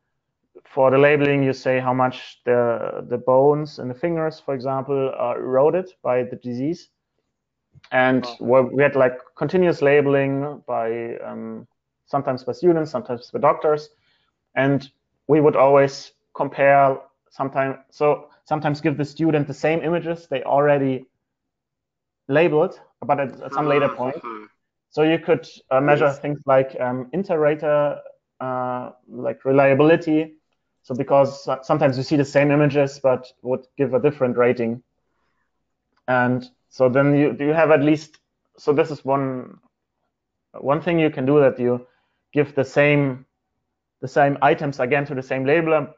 [0.64, 5.12] for the labeling you say how much the the bones and the fingers, for example,
[5.16, 6.88] are eroded by the disease,
[7.90, 11.66] and we had like continuous labeling by um,
[12.06, 13.90] sometimes by students, sometimes by doctors,
[14.54, 14.90] and
[15.28, 16.98] we would always compare
[17.30, 21.04] sometimes so sometimes give the student the same images they already
[22.32, 24.16] labeled, but at, at some later point.
[24.90, 26.18] So you could uh, measure yes.
[26.18, 27.98] things like um, inter-rater,
[28.40, 30.34] uh, like reliability.
[30.82, 34.82] So because sometimes you see the same images, but would give a different rating.
[36.08, 38.18] And so then you you have at least
[38.58, 39.58] so this is one
[40.60, 41.86] one thing you can do that you
[42.32, 43.24] give the same
[44.00, 45.94] the same items again to the same labeler,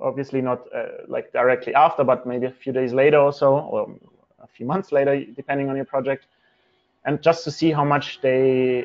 [0.00, 3.94] obviously not uh, like directly after, but maybe a few days later or so, or
[4.42, 6.26] a few months later, depending on your project,
[7.04, 8.84] and just to see how much they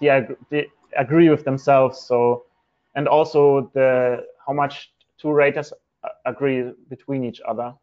[0.00, 2.00] they, they agree with themselves.
[2.00, 2.44] So,
[2.94, 5.72] and also the how much two raters
[6.24, 7.74] agree between each other.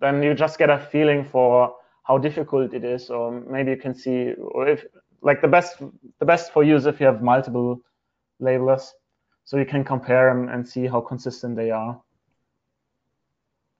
[0.00, 3.94] Then you just get a feeling for how difficult it is, or maybe you can
[3.94, 4.84] see, or if
[5.22, 5.82] like the best
[6.18, 7.80] the best for you is if you have multiple
[8.40, 8.90] labelers,
[9.44, 12.00] so you can compare them and see how consistent they are.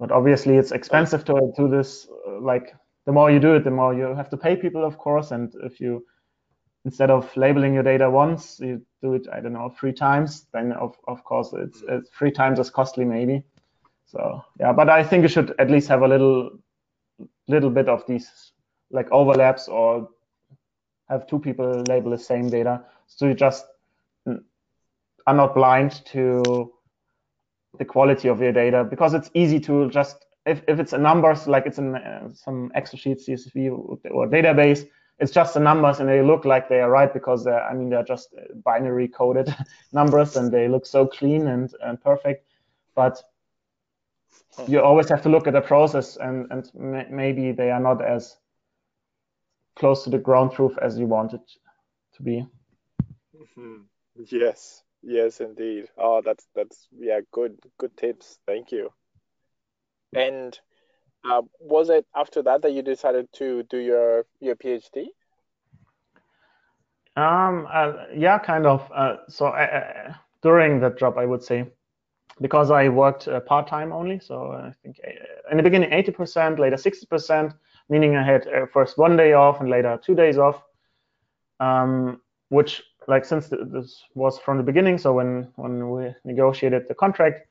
[0.01, 2.09] But obviously, it's expensive to do this.
[2.27, 2.75] Uh, like
[3.07, 5.31] the more you do it, the more you have to pay people, of course.
[5.31, 6.05] And if you
[6.85, 10.73] instead of labeling your data once, you do it, I don't know, three times, then
[10.73, 11.99] of, of course it's, mm.
[11.99, 13.43] it's three times as costly maybe.
[14.07, 16.59] So yeah, but I think you should at least have a little
[17.49, 18.53] little bit of these
[18.91, 20.09] like overlaps or
[21.09, 22.83] have two people label the same data.
[23.07, 23.67] So you just
[24.27, 24.43] mm,
[25.27, 26.73] are not blind to
[27.79, 31.47] the quality of your data because it's easy to just if, if it's a numbers
[31.47, 33.71] like it's in uh, some Excel sheet, CSV
[34.11, 34.87] or database,
[35.19, 37.91] it's just the numbers and they look like they are right because they're, I mean
[37.91, 39.55] they're just binary coded
[39.93, 42.47] numbers and they look so clean and, and perfect.
[42.95, 43.23] But
[44.67, 46.71] you always have to look at the process and and
[47.11, 48.37] maybe they are not as
[49.77, 51.41] close to the ground truth as you want it
[52.15, 52.47] to be.
[53.37, 53.83] Mm-hmm.
[54.31, 55.89] Yes, yes, indeed.
[55.97, 58.39] Oh, that's that's yeah, good good tips.
[58.47, 58.93] Thank you.
[60.15, 60.59] And
[61.25, 65.09] uh, was it after that that you decided to do your your PhD?
[67.17, 68.91] Um, uh, yeah, kind of.
[68.95, 71.65] Uh, so uh, during that job, I would say
[72.41, 74.19] because I worked uh, part time only.
[74.21, 75.11] So I think uh,
[75.51, 77.55] in the beginning 80%, later 60%,
[77.89, 80.63] meaning I had uh, first one day off and later two days off.
[81.61, 86.95] Um, which like since this was from the beginning, so when when we negotiated the
[86.95, 87.47] contract,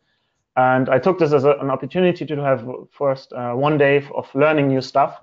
[0.55, 4.33] and I took this as a, an opportunity to have first uh, one day of
[4.35, 5.19] learning new stuff.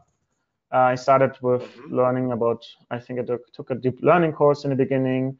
[0.73, 1.95] Uh, I started with mm-hmm.
[1.95, 5.39] learning about, I think I took, took a deep learning course in the beginning,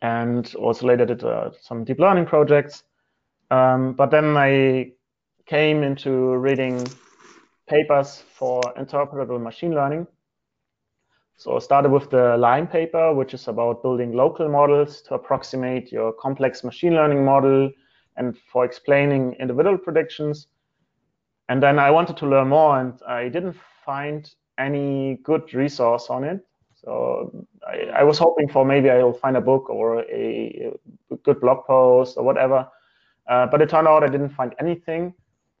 [0.00, 2.82] and also later did uh, some deep learning projects.
[3.50, 4.92] Um, but then I
[5.46, 6.86] came into reading
[7.68, 10.06] papers for interpretable machine learning.
[11.42, 15.90] So I started with the LIME paper, which is about building local models to approximate
[15.90, 17.70] your complex machine learning model
[18.16, 20.46] and for explaining individual predictions.
[21.48, 26.22] And then I wanted to learn more, and I didn't find any good resource on
[26.22, 26.46] it.
[26.74, 30.72] So I, I was hoping for maybe I'll find a book or a,
[31.10, 32.68] a good blog post or whatever
[33.28, 35.14] uh, but it turned out I didn't find anything.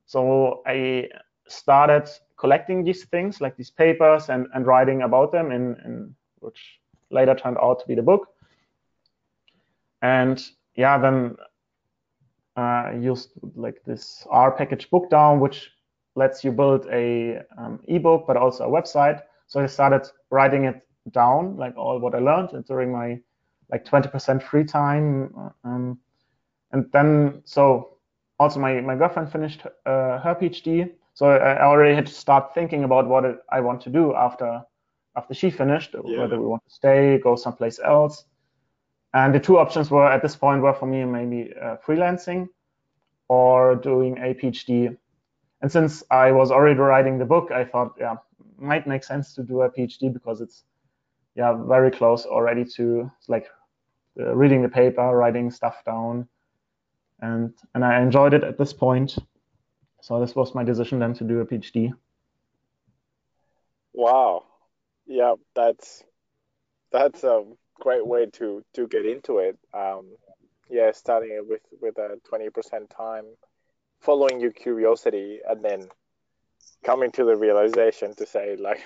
[0.06, 1.08] So I
[1.48, 2.08] started
[2.42, 7.36] collecting these things, like these papers, and, and writing about them, in, in which later
[7.36, 8.26] turned out to be the book.
[10.02, 11.36] And yeah, then
[12.56, 15.70] uh, I used like this R package bookdown, which
[16.16, 19.22] lets you build a um, ebook, but also a website.
[19.46, 20.80] So I started writing it
[21.12, 23.20] down, like all what I learned during my
[23.70, 25.32] like 20% free time.
[25.62, 26.00] Um,
[26.72, 27.98] and then so
[28.40, 32.84] also my, my girlfriend finished uh, her PhD, so I already had to start thinking
[32.84, 34.62] about what I want to do after
[35.14, 36.20] after she finished, yeah.
[36.20, 38.24] whether we want to stay, go someplace else.
[39.12, 42.48] And the two options were at this point were for me maybe uh, freelancing
[43.28, 44.96] or doing a PhD.
[45.60, 48.16] And since I was already writing the book, I thought, yeah,
[48.56, 50.64] might make sense to do a PhD because it's
[51.34, 53.46] yeah very close already to like
[54.18, 56.26] uh, reading the paper, writing stuff down,
[57.20, 59.18] and and I enjoyed it at this point.
[60.02, 61.92] So this was my decision then to do a PhD.
[63.92, 64.44] Wow,
[65.06, 66.02] yeah, that's
[66.90, 67.44] that's a
[67.76, 69.56] great way to to get into it.
[69.72, 70.16] Um,
[70.68, 73.26] yeah, starting it with with a twenty percent time,
[74.00, 75.88] following your curiosity, and then
[76.82, 78.82] coming to the realization to say like,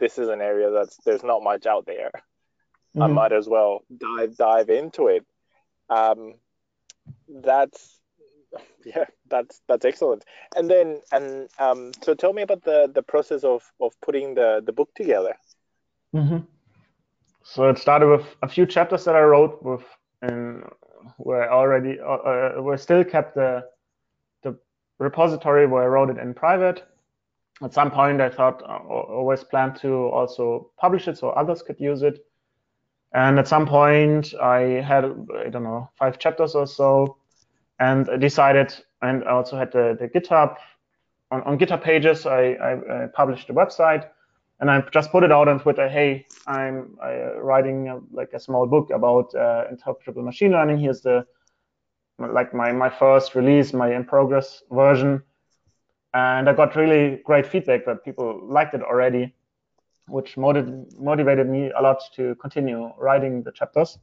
[0.00, 2.10] this is an area that's there's not much out there.
[2.96, 3.02] Mm-hmm.
[3.02, 5.24] I might as well dive dive into it.
[5.88, 6.34] Um,
[7.28, 7.97] that's
[8.84, 10.24] yeah that's that's excellent.
[10.56, 14.62] And then and um so tell me about the the process of of putting the
[14.64, 15.34] the book together.
[16.14, 16.38] Mm-hmm.
[17.44, 19.82] so it started with a few chapters that i wrote with
[20.22, 20.62] and
[21.18, 23.62] where already uh, uh, were still kept the
[24.42, 24.56] the
[24.98, 26.82] repository where i wrote it in private.
[27.62, 28.78] At some point i thought uh,
[29.18, 32.24] always planned to also publish it so others could use it.
[33.12, 37.16] And at some point, I had, I don't know, five chapters or so,
[37.78, 40.56] and decided, and I also had the, the GitHub,
[41.30, 44.08] on, on GitHub pages, I, I, I published a website,
[44.60, 48.40] and I just put it out on Twitter, hey, I'm uh, writing a, like a
[48.40, 50.78] small book about uh, interpretable machine learning.
[50.78, 51.26] Here's the,
[52.18, 55.22] like my, my first release, my in progress version.
[56.14, 59.34] And I got really great feedback that people liked it already
[60.08, 63.98] which motiv- motivated me a lot to continue writing the chapters.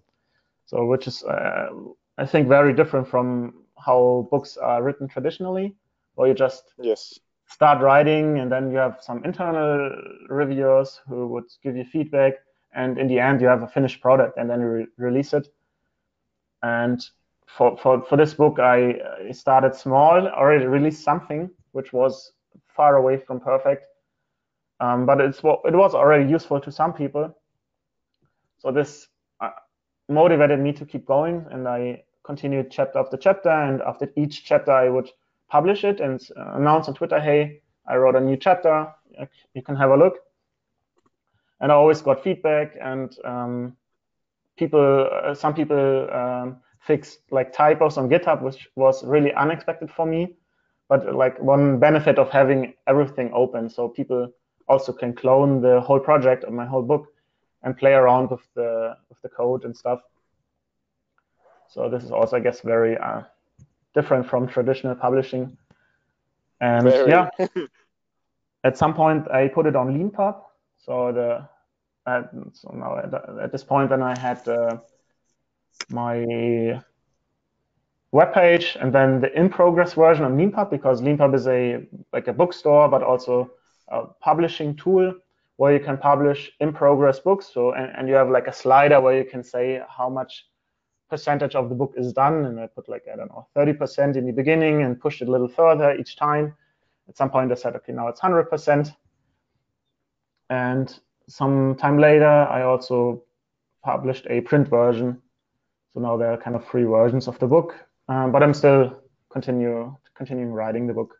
[0.66, 1.70] So, which is, uh,
[2.18, 5.76] I think, very different from how books are written traditionally,
[6.16, 9.92] or you just yes start writing, and then you have some internal
[10.30, 12.34] reviewers who would give you feedback,
[12.74, 15.48] and in the end, you have a finished product, and then you re release it.
[16.64, 17.00] And
[17.46, 18.96] for, for, for this book, I,
[19.28, 22.32] I started small, already released something which was
[22.68, 23.86] far away from perfect,
[24.80, 27.34] um, but it's it was already useful to some people.
[28.58, 29.08] So this
[29.40, 29.52] uh,
[30.10, 33.50] motivated me to keep going, and I continued chapter after chapter.
[33.50, 35.10] And after each chapter, I would
[35.50, 38.94] publish it and uh, announce on Twitter, "Hey, I wrote a new chapter.
[39.54, 40.16] You can have a look."
[41.60, 43.78] And I always got feedback, and um,
[44.58, 50.06] people, uh, some people um, fixed like typos on GitHub, which was really unexpected for
[50.06, 50.36] me.
[50.90, 54.30] But like one benefit of having everything open, so people
[54.68, 57.08] also can clone the whole project of my whole book
[57.64, 60.00] and play around with the with the code and stuff.
[61.70, 63.22] So this is also, I guess, very uh,
[63.94, 65.58] different from traditional publishing.
[66.62, 67.10] And very.
[67.10, 67.30] yeah,
[68.64, 70.42] at some point I put it on Leanpub.
[70.78, 71.48] So the
[72.08, 74.78] at, so now at, at, this point, then I had uh,
[75.90, 76.82] my
[78.12, 82.28] web page and then the in progress version on Leanpub because Leanpub is a like
[82.28, 83.52] a bookstore, but also
[83.90, 85.14] a publishing tool
[85.58, 87.50] where you can publish in progress books.
[87.54, 90.46] So and, and you have like a slider where you can say how much
[91.10, 92.46] percentage of the book is done.
[92.46, 95.32] And I put like, I don't know, 30% in the beginning and pushed it a
[95.32, 96.56] little further each time.
[97.08, 98.96] At some point I said, okay, now it's 100%.
[100.50, 103.24] And some time later, I also
[103.84, 105.22] published a print version.
[105.94, 107.76] So now there are kind of three versions of the book,
[108.10, 111.16] um, but I'm still continue continuing writing the book.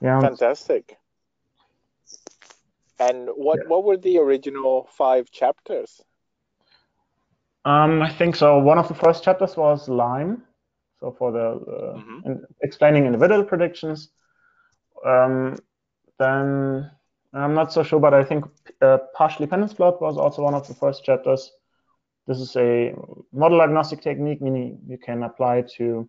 [0.00, 0.20] Yeah.
[0.20, 0.96] Fantastic.
[3.00, 3.68] And what yeah.
[3.68, 6.00] what were the original five chapters?
[7.68, 8.58] Um, I think so.
[8.58, 10.42] One of the first chapters was Lime,
[10.98, 12.20] so for the uh, mm-hmm.
[12.24, 14.08] in explaining individual predictions.
[15.04, 15.54] Um,
[16.18, 16.90] then
[17.34, 18.46] I'm not so sure, but I think
[18.80, 21.52] uh, partial dependence plot was also one of the first chapters.
[22.26, 22.94] This is a
[23.34, 26.08] model agnostic technique, meaning you can apply to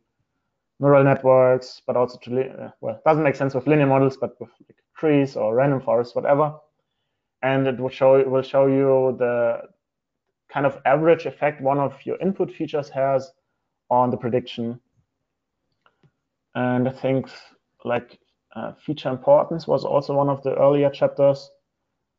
[0.79, 4.39] neural networks, but also to uh, well, it doesn't make sense with linear models, but
[4.39, 6.55] with like, trees or random forests, whatever.
[7.41, 9.63] And it will show it will show you the
[10.51, 13.31] kind of average effect one of your input features has
[13.89, 14.79] on the prediction.
[16.55, 17.29] And I think
[17.85, 18.19] like
[18.55, 21.49] uh, feature importance was also one of the earlier chapters,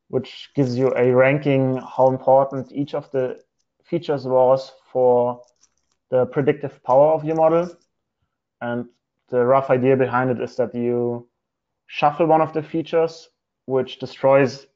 [0.08, 3.40] which gives you a ranking how important each of the
[3.84, 5.42] features was for
[6.10, 7.68] the predictive power of your model.
[8.60, 8.86] And
[9.28, 11.28] the rough idea behind it is that you
[11.86, 13.28] shuffle one of the features,
[13.66, 14.66] which destroys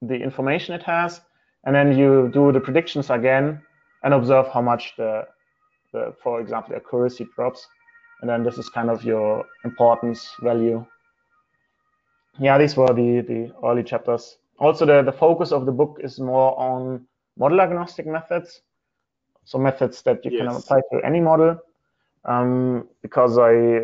[0.00, 1.20] the information it has,
[1.64, 3.62] and then you do the predictions again
[4.02, 5.26] and observe how much the,
[5.92, 7.66] the for example, the accuracy drops.
[8.20, 10.84] And then this is kind of your importance value.
[12.38, 14.38] Yeah, these were the, the early chapters.
[14.58, 17.06] Also, the, the focus of the book is more on
[17.36, 18.62] model agnostic methods.
[19.44, 20.40] So methods that you yes.
[20.40, 21.58] can apply to any model.
[22.24, 23.80] Um, because I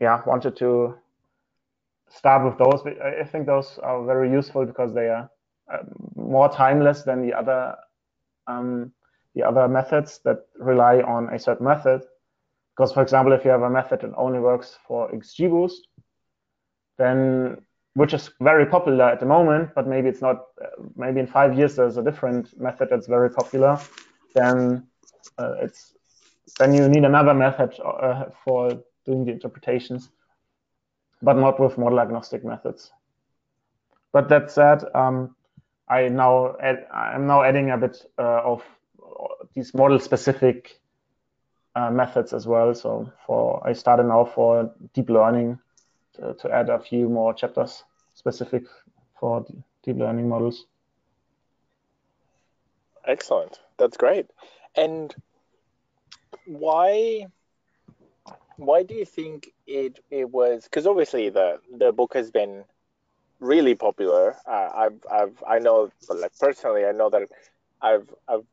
[0.00, 0.94] yeah wanted to
[2.08, 2.86] start with those.
[3.02, 5.28] I think those are very useful because they are
[6.14, 7.76] more timeless than the other
[8.46, 8.92] um,
[9.34, 12.02] the other methods that rely on a certain method.
[12.76, 15.80] Because, for example, if you have a method that only works for XGBoost,
[16.98, 17.58] then
[17.94, 20.46] which is very popular at the moment, but maybe it's not.
[20.62, 23.78] Uh, maybe in five years there's a different method that's very popular.
[24.34, 24.86] Then
[25.38, 25.94] uh, it's
[26.58, 30.10] then you need another method uh, for doing the interpretations,
[31.22, 32.90] but not with model agnostic methods.
[34.12, 35.34] But that said, um,
[35.90, 38.62] I now add, I'm now adding a bit uh, of
[39.54, 40.80] these model specific
[41.74, 42.74] uh, methods as well.
[42.74, 45.58] So for I started now for deep learning
[46.14, 47.82] to, to add a few more chapters
[48.14, 48.64] specific
[49.18, 49.44] for
[49.82, 50.66] deep learning models.
[53.04, 53.58] Excellent.
[53.76, 54.26] That's great.
[54.76, 55.14] And
[56.46, 57.26] why
[58.56, 62.64] why do you think it it was because obviously the the book has been
[63.40, 64.36] really popular.
[64.46, 67.22] Uh, I've, I've, I know, like personally, I know that
[67.82, 68.44] I've, I've,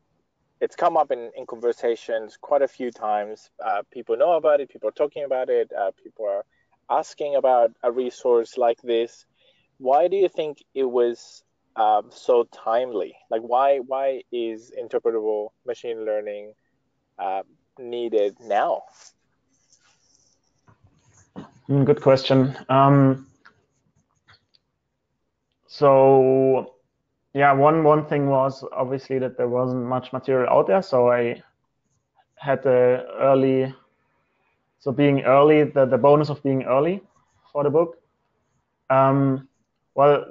[0.59, 3.49] it's come up in, in conversations quite a few times.
[3.63, 4.69] Uh, people know about it.
[4.69, 5.71] People are talking about it.
[5.77, 6.43] Uh, people are
[6.89, 9.25] asking about a resource like this.
[9.77, 11.43] Why do you think it was
[11.75, 13.15] um, so timely?
[13.29, 16.53] Like, why, why is interpretable machine learning
[17.19, 17.43] uh,
[17.77, 18.83] needed now?
[21.67, 22.57] Hmm, good question.
[22.69, 23.27] Um,
[25.77, 26.73] so
[27.33, 31.43] yeah, one one thing was obviously that there wasn't much material out there, so I
[32.35, 33.73] had the early,
[34.79, 37.01] so being early, the the bonus of being early.
[37.51, 37.97] for the book.
[38.89, 39.47] Um,
[39.95, 40.25] well,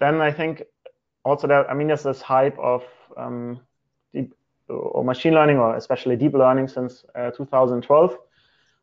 [0.00, 0.62] then I think
[1.24, 2.82] also that I mean there's this hype of
[3.16, 3.60] um,
[4.14, 4.34] deep
[4.68, 8.16] or machine learning or especially deep learning since uh, 2012,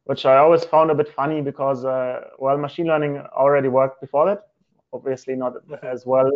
[0.06, 4.26] which I always found a bit funny because uh, well machine learning already worked before
[4.28, 4.48] that.
[4.96, 6.32] Obviously not as well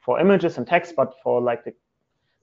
[0.00, 1.72] for images and text, but for like the,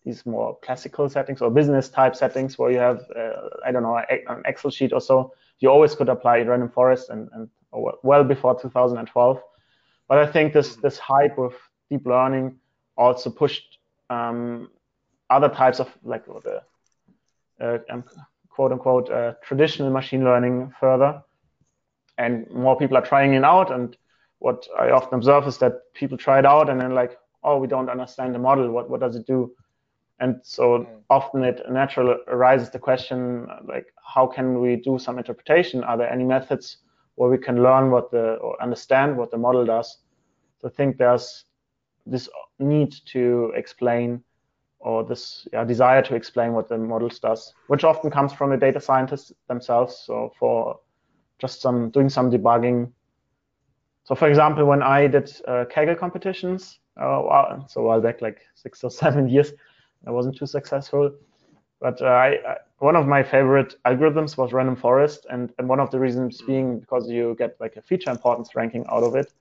[0.05, 3.97] these more classical settings or business type settings where you have uh, I don't know
[4.09, 8.59] an Excel sheet or so, you always could apply random forest and, and well before
[8.59, 9.41] 2012.
[10.07, 11.53] But I think this this hype of
[11.89, 12.57] deep learning
[12.95, 14.69] also pushed um,
[15.29, 16.61] other types of like the
[17.59, 18.03] uh, um,
[18.49, 21.21] quote unquote uh, traditional machine learning further,
[22.17, 23.71] and more people are trying it out.
[23.71, 23.97] And
[24.39, 27.67] what I often observe is that people try it out and then like, oh, we
[27.67, 28.69] don't understand the model.
[28.71, 29.51] What what does it do?
[30.19, 30.87] And so mm.
[31.09, 35.83] often it naturally arises the question like, how can we do some interpretation?
[35.83, 36.77] Are there any methods
[37.15, 39.97] where we can learn what the or understand what the model does?
[40.59, 41.45] So I think there's
[42.05, 42.29] this
[42.59, 44.23] need to explain
[44.79, 48.57] or this yeah, desire to explain what the models does, which often comes from the
[48.57, 50.03] data scientists themselves.
[50.05, 50.79] So for
[51.39, 52.91] just some doing some debugging.
[54.07, 58.39] So for example, when I did uh, Kaggle competitions, uh, so a while back, like
[58.55, 59.51] six or seven years,
[60.05, 61.11] I wasn't too successful.
[61.81, 65.81] But uh, I, I, one of my favorite algorithms was random forest, and, and one
[65.81, 69.33] of the reasons being because you get like a feature importance ranking out of it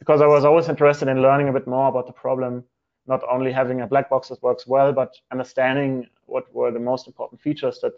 [0.00, 2.64] because I was always interested in learning a bit more about the problem,
[3.06, 7.06] not only having a black box that works well, but understanding what were the most
[7.06, 7.92] important features that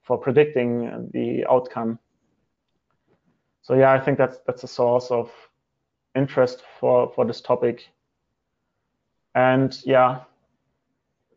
[0.00, 1.98] for predicting the outcome.
[3.60, 5.30] So yeah, I think that's that's a source of
[6.16, 7.88] interest for for this topic.
[9.34, 10.20] And yeah,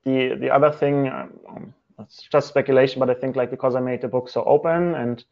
[0.05, 4.01] the the other thing, um, it's just speculation, but I think like because I made
[4.01, 5.23] the book so open and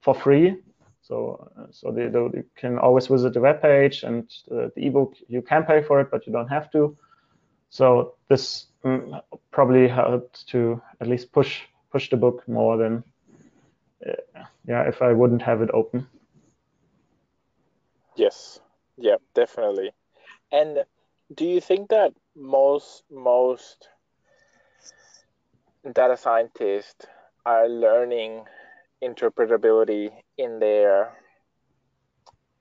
[0.00, 0.56] for free,
[1.04, 4.86] so, uh, so they, they, you can always visit the web page and uh, the
[4.86, 6.96] ebook, you can pay for it, but you don't have to.
[7.68, 11.60] So this mm, probably helped to at least push
[11.92, 13.04] push the book more than,
[14.04, 16.06] uh, yeah, if I wouldn't have it open.
[18.16, 18.60] Yes,
[18.96, 19.92] yeah, definitely.
[20.52, 20.84] And
[21.34, 23.88] do you think that most most
[25.92, 27.06] data scientists
[27.44, 28.44] are learning
[29.02, 31.12] interpretability in their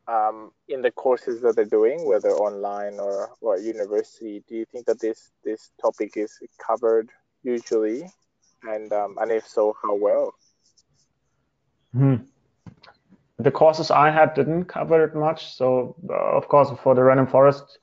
[0.07, 4.65] um, in the courses that they're doing, whether online or, or at university, do you
[4.65, 7.09] think that this this topic is covered
[7.43, 8.03] usually,
[8.63, 10.33] and um, and if so, how well?
[11.93, 12.15] Hmm.
[13.43, 15.55] The courses I had didn't cover it much.
[15.55, 17.79] So uh, of course, for the random forest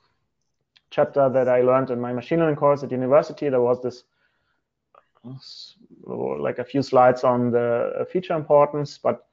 [0.91, 4.05] chapter that I learned in my machine learning course at university, there was this
[6.43, 9.27] like a few slides on the feature importance, but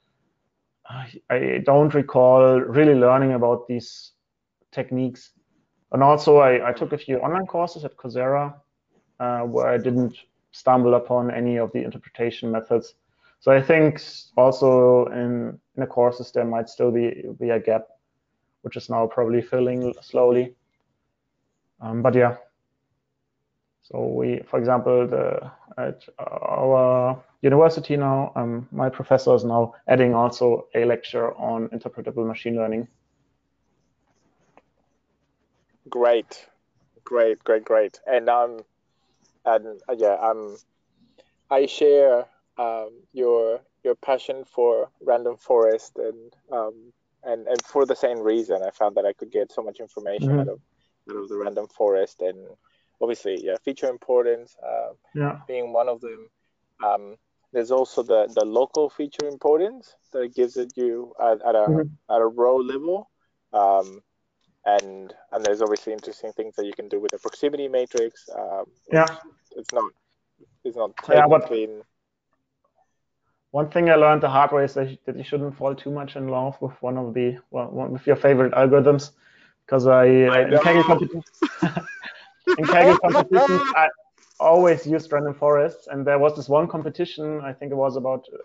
[1.30, 4.12] I don't recall really learning about these
[4.72, 5.32] techniques.
[5.92, 8.54] And also, I, I took a few online courses at Coursera
[9.20, 10.18] uh, where I didn't
[10.52, 12.96] stumble upon any of the interpretation methods.
[13.40, 14.02] So I think
[14.36, 17.88] also in, in the courses there might still be, be a gap,
[18.62, 20.56] which is now probably filling slowly.
[21.80, 22.38] Um, but yeah,
[23.90, 30.14] so we, for example, the, at our university now, um, my professor is now adding
[30.14, 32.88] also a lecture on interpretable machine learning.
[35.90, 36.48] Great,
[37.06, 38.00] great, great, great.
[38.06, 38.60] And um,
[39.46, 40.58] and uh, yeah, um,
[41.50, 42.26] I share
[42.58, 46.94] um, your your passion for random forest and um,
[47.24, 50.30] and and for the same reason, I found that I could get so much information
[50.30, 50.40] mm-hmm.
[50.40, 50.62] out of
[51.10, 52.48] out of the random forest and
[53.02, 55.40] obviously, yeah, feature importance uh, yeah.
[55.48, 56.30] being one of them.
[56.84, 57.16] Um,
[57.54, 61.66] there's also the, the local feature importance that it gives it you at, at a
[61.70, 62.14] mm-hmm.
[62.14, 63.10] at a row level.
[63.54, 64.02] Um,
[64.66, 68.30] and and there's obviously interesting things that you can do with the proximity matrix.
[68.38, 69.08] Um, yeah,
[69.56, 69.92] it's not
[70.66, 71.50] it's not yeah, but
[73.58, 74.90] one thing I learned the hard way is that
[75.22, 78.16] you shouldn't fall too much in love with one of the well, one of your
[78.16, 79.12] favorite algorithms
[79.66, 80.06] because I,
[80.36, 81.24] I uh, in Kaggle competition
[82.60, 83.88] in Kaggle competitions, I
[84.40, 87.42] always used random forests, and there was this one competition.
[87.42, 88.38] I think it was about uh,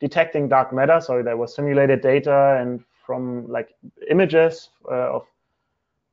[0.00, 1.00] detecting dark matter.
[1.00, 3.68] So there was simulated data and from like
[4.10, 5.24] images uh, of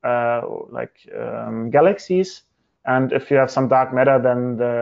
[0.03, 2.43] uh, like um, galaxies.
[2.85, 4.73] And if you have some dark matter, then the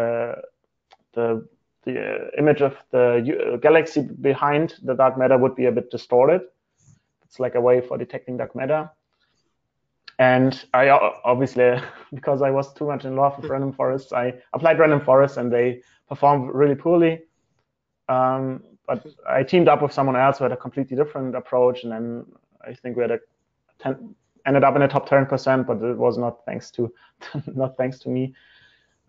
[1.14, 1.48] the
[1.86, 6.42] the image of the galaxy behind the dark matter would be a bit distorted.
[7.24, 8.90] It's like a way for detecting dark matter.
[10.20, 11.80] And I obviously,
[12.14, 15.52] because I was too much in love with random forests, I applied random forests and
[15.52, 17.24] they performed really poorly.
[18.10, 21.92] Um, but I teamed up with someone else who had a completely different approach, and
[21.92, 22.26] then
[22.66, 23.20] I think we had a
[23.80, 24.14] 10,
[24.46, 26.94] ended up in the top 10%, but it was not thanks to
[27.56, 28.36] not thanks to me.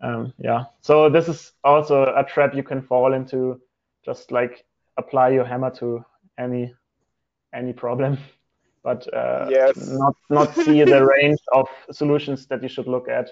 [0.05, 0.65] Um, yeah.
[0.81, 3.59] So this is also a trap you can fall into.
[4.05, 4.63] Just like
[4.97, 6.05] apply your hammer to
[6.37, 6.73] any
[7.53, 8.19] any problem,
[8.83, 9.75] but uh, yes.
[9.77, 13.29] not not see the range of solutions that you should look at.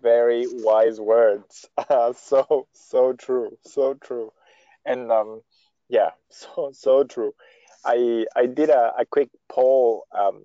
[0.00, 1.66] Very wise words.
[1.76, 3.58] Uh, so so true.
[3.66, 4.32] So true.
[4.86, 5.42] And um,
[5.90, 7.34] yeah, so so true.
[7.84, 10.40] I I did a, a quick poll um,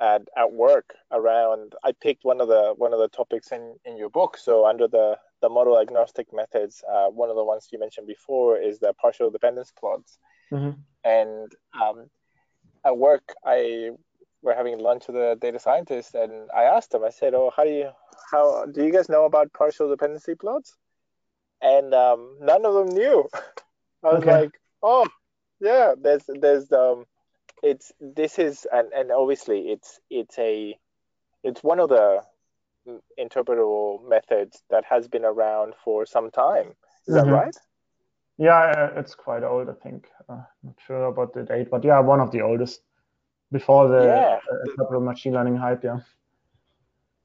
[0.00, 1.74] at at work around.
[1.84, 4.36] I picked one of the one of the topics in in your book.
[4.36, 8.58] So under the the model agnostic methods, uh, one of the ones you mentioned before
[8.58, 10.18] is the partial dependence plots.
[10.52, 10.80] Mm-hmm.
[11.04, 12.10] And um,
[12.84, 13.90] at work, I
[14.42, 17.04] were having lunch with a data scientist, and I asked him.
[17.04, 17.90] I said, "Oh, how do you
[18.30, 20.76] how do you guys know about partial dependency plots?"
[21.60, 23.28] And um, none of them knew.
[24.04, 24.30] I was Okay.
[24.42, 25.06] like, "Oh,
[25.60, 27.06] yeah, there's there's um
[27.62, 30.78] it's this is and and obviously it's it's a
[31.42, 32.22] it's one of the
[33.18, 36.74] interpretable methods that has been around for some time
[37.06, 37.32] is that Mhm.
[37.32, 37.56] right
[38.40, 40.08] Yeah, it's quite old, I think.
[40.28, 42.82] Uh, not sure about the date, but yeah, one of the oldest
[43.50, 44.38] before the Yeah.
[44.50, 45.82] uh, interpretable machine learning hype.
[45.82, 45.98] Yeah.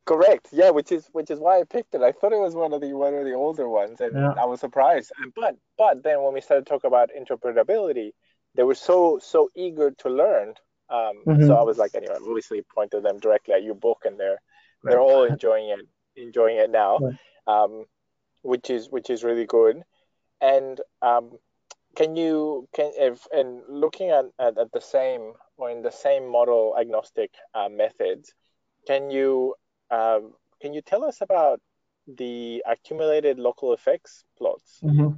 [0.06, 2.74] correct yeah which is which is why i picked it i thought it was one
[2.74, 4.34] of the one of the older ones and Yeah.
[4.38, 8.12] i was surprised And- but but then when we started talking about interpretability
[8.56, 10.54] they were so so eager to learn
[10.90, 11.48] um, Mhm.
[11.48, 14.42] so i was like anyway I obviously pointed them directly at your book and they're
[14.84, 15.80] they're all enjoying it
[16.16, 17.18] enjoying it now Right.
[17.48, 17.86] um,
[18.42, 19.84] which is which is really good
[20.42, 21.32] and um,
[21.96, 26.28] can you can if and looking at, at, at the same or in the same
[26.28, 28.34] model agnostic uh, methods
[28.88, 29.56] can you
[29.92, 31.60] um, can you tell us about
[32.08, 35.18] the accumulated local effects plots Mhm.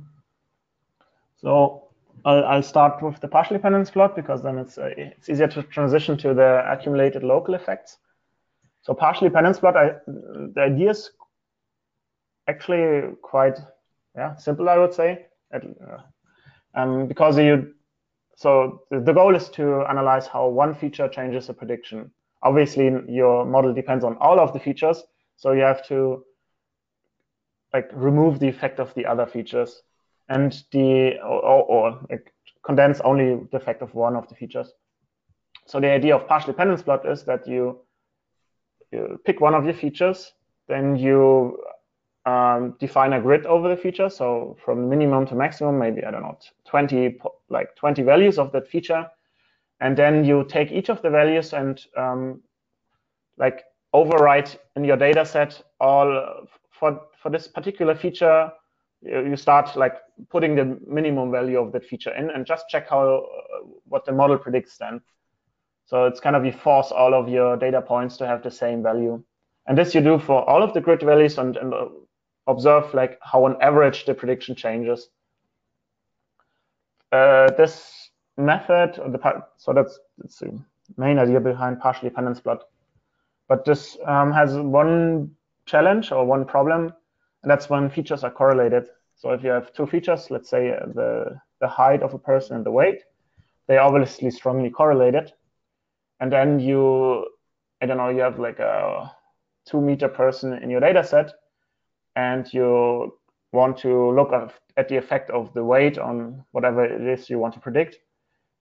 [1.42, 1.90] So
[2.26, 5.64] I'll, I'll start with the partial dependence plot because then it's uh, it's easier to
[5.64, 7.98] transition to the accumulated local effects.
[8.82, 11.12] So partial dependence plot, I, the idea is
[12.48, 13.60] actually quite
[14.16, 16.02] yeah simple, I would say, At, uh,
[16.74, 17.74] um, because you
[18.36, 22.12] so the, the goal is to analyze how one feature changes a prediction.
[22.42, 25.04] Obviously, your model depends on all of the features,
[25.36, 26.26] so you have to
[27.72, 29.84] like remove the effect of the other features
[30.30, 32.00] and the or, or,
[32.64, 34.74] condense only the effect of one of the features.
[35.68, 37.82] So the idea of partial dependence plot is that you,
[38.92, 40.34] you pick one of your features,
[40.68, 41.60] then you
[42.26, 44.10] um, define a grid over the feature.
[44.10, 47.20] So from minimum to maximum, maybe I don't know, 20
[47.50, 49.08] like 20 values of that feature,
[49.80, 52.42] and then you take each of the values and um,
[53.38, 53.64] like
[53.94, 58.52] overwrite in your data set all for for this particular feature
[59.06, 59.96] you start like
[60.30, 64.12] putting the minimum value of that feature in and just check how uh, what the
[64.12, 65.02] model predicts then.
[65.86, 68.82] So it's kind of you force all of your data points to have the same
[68.82, 69.24] value.
[69.68, 71.88] And this you do for all of the grid values and, and uh,
[72.48, 75.10] observe like how on average the prediction changes.
[77.12, 80.60] Uh, this method or the so that's, that's the
[80.98, 82.64] main idea behind partial dependence plot.
[83.48, 85.36] But this um, has one
[85.66, 86.94] challenge or one problem,
[87.46, 88.88] and that's when features are correlated.
[89.14, 92.66] So if you have two features, let's say the, the height of a person and
[92.66, 93.04] the weight,
[93.68, 95.32] they obviously strongly correlated.
[96.20, 97.28] And then you,
[97.84, 99.12] I don't know, you have like a
[99.68, 101.34] two meter person in your data set,
[102.16, 103.16] and you
[103.52, 107.38] want to look at, at the effect of the weight on whatever it is you
[107.38, 108.00] want to predict.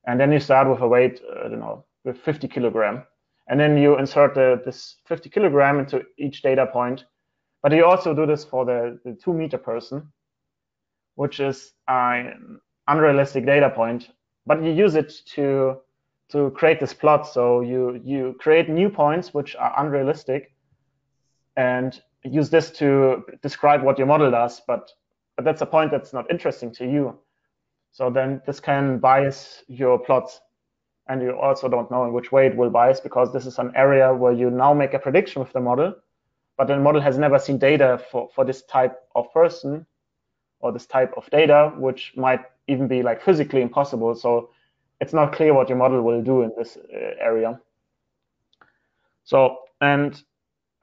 [0.06, 3.04] And then you start with a weight, uh, I don't know, with 50 kilogram
[3.48, 7.04] and then you insert the, this 50 kilogram into each data point.
[7.64, 10.12] But you also do this for the, the two meter person,
[11.14, 14.10] which is an unrealistic data point.
[14.44, 15.78] But you use it to
[16.28, 17.26] to create this plot.
[17.26, 20.54] So you you create new points which are unrealistic,
[21.56, 24.60] and use this to describe what your model does.
[24.66, 24.92] But
[25.34, 27.18] but that's a point that's not interesting to you.
[27.92, 30.38] So then this can bias your plots
[31.08, 33.72] and you also don't know in which way it will bias because this is an
[33.74, 35.94] area where you now make a prediction with the model,
[36.56, 39.86] but the model has never seen data for, for this type of person
[40.60, 44.14] or this type of data, which might even be like physically impossible.
[44.14, 44.50] So
[45.00, 47.60] it's not clear what your model will do in this uh, area.
[49.24, 50.22] So, and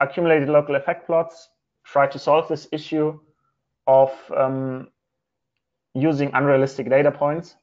[0.00, 1.48] accumulated local effect plots
[1.84, 3.18] try to solve this issue
[3.86, 4.88] of um,
[5.94, 7.56] using unrealistic data points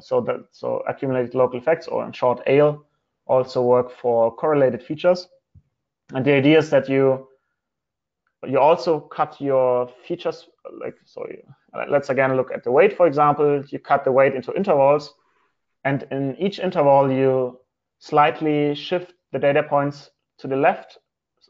[0.00, 2.84] so that so accumulated local effects or in short ALE
[3.26, 5.28] also work for correlated features
[6.12, 7.28] and the idea is that you
[8.46, 10.48] you also cut your features
[10.80, 11.42] like so you,
[11.88, 15.14] let's again look at the weight for example you cut the weight into intervals
[15.84, 17.58] and in each interval you
[17.98, 20.98] slightly shift the data points to the left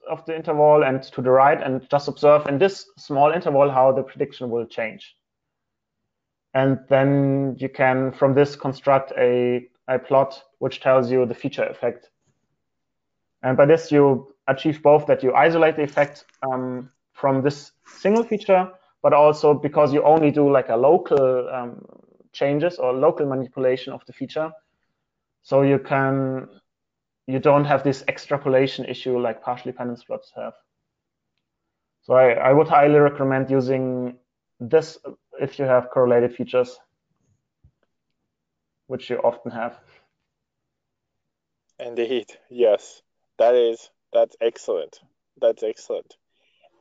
[0.08, 3.92] of the interval and to the right and just observe in this small interval how
[3.92, 5.16] the prediction will change.
[6.52, 11.64] And then you can, from this, construct a, a plot which tells you the feature
[11.64, 12.10] effect.
[13.42, 18.22] And by this, you achieve both that you isolate the effect um, from this single
[18.24, 18.68] feature,
[19.02, 21.84] but also because you only do like a local um,
[22.32, 24.50] changes or local manipulation of the feature.
[25.42, 26.48] So you can
[27.26, 30.54] you don't have this extrapolation issue like partial dependence plots have.
[32.02, 34.18] So I, I would highly recommend using
[34.60, 34.98] this
[35.40, 36.78] if you have correlated features,
[38.86, 39.78] which you often have.
[41.78, 43.02] Indeed, yes,
[43.38, 45.00] that is that's excellent.
[45.40, 46.14] That's excellent.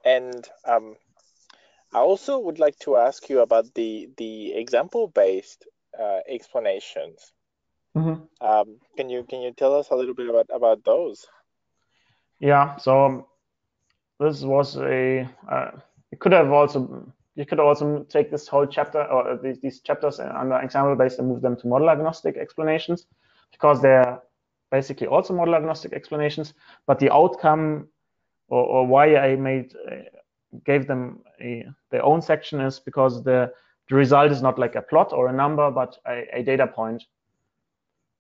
[0.06, 0.96] And um,
[1.94, 5.68] I also would like to ask you about the the example based
[6.00, 7.34] uh, explanations.
[7.98, 8.46] Mm-hmm.
[8.46, 11.26] Um, can you can you tell us a little bit about about those?
[12.40, 12.78] Yeah.
[12.78, 13.28] So
[14.20, 15.28] this was a.
[15.50, 15.72] Uh,
[16.12, 20.20] it could have also you could also take this whole chapter or these, these chapters
[20.20, 23.08] under example based and move them to model agnostic explanations
[23.52, 24.22] because they're
[24.74, 26.54] basically also model agnostic explanations.
[26.88, 27.88] But the outcome
[28.48, 29.96] or, or why I made uh,
[30.66, 33.54] gave them a, their own section is because the
[33.90, 37.04] the result is not like a plot or a number, but a, a data point.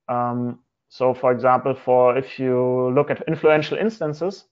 [0.09, 4.45] Um, so for example, for if you look at influential instances,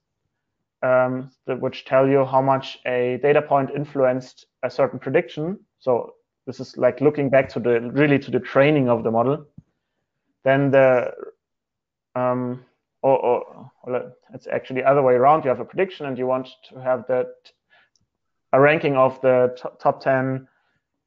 [0.82, 5.60] um, which tell you how much a data point influenced a certain prediction.
[5.80, 6.16] So
[6.48, 9.46] this is like looking back to the really to the training of the model.
[10.44, 11.12] Then the
[12.16, 12.66] um,
[13.02, 15.44] or, or, or it's actually the other way around.
[15.44, 17.28] You have a prediction and you want to have that
[18.54, 20.48] a ranking of the top 10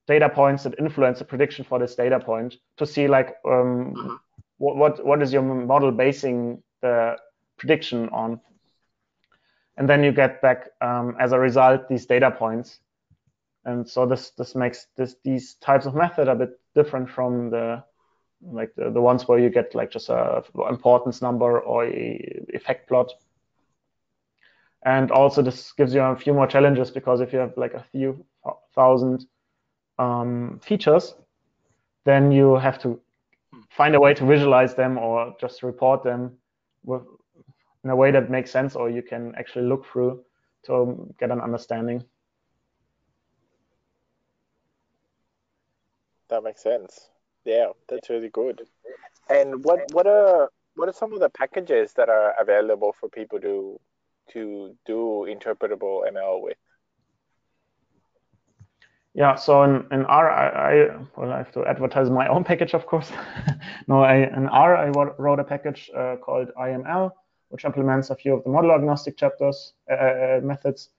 [0.07, 4.19] data points that influence the prediction for this data point to see like um,
[4.59, 7.17] what, what what is your model basing the
[7.59, 8.41] prediction on
[9.77, 12.81] and then you get back um, as a result these data points
[13.65, 17.83] and so this this makes this these types of method a bit different from the
[18.53, 23.11] like the, the ones where you get like just a importance number or effect plot
[24.85, 27.85] and also this gives you a few more challenges because if you have like a
[27.93, 28.25] few
[28.75, 29.27] thousand
[29.99, 31.15] um, features
[32.05, 33.01] then you have to
[33.71, 36.33] find a way to visualize them or just report them
[36.85, 37.03] with,
[37.83, 40.23] in a way that makes sense or you can actually look through
[40.67, 42.03] to get an understanding.
[46.29, 47.11] That makes sense.
[47.45, 48.63] Yeah, that's really good.
[49.29, 53.41] And what what are what are some of the packages that are available for people
[53.41, 53.79] to
[54.33, 56.57] to do interpretable ML with?
[59.15, 62.75] Yeah, so in, in R, I, I, well, I have to advertise my own package,
[62.75, 63.13] of course.
[63.89, 67.13] no, I, in R, I wrote a package uh, called IML,
[67.51, 70.91] which implements a few of the model agnostic chapters uh, uh, methods.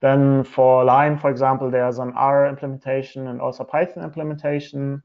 [0.00, 5.02] Then for LIME, for example, there's an R implementation and also Python implementation.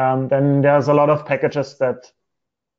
[0.00, 2.10] Um, then there's a lot of packages that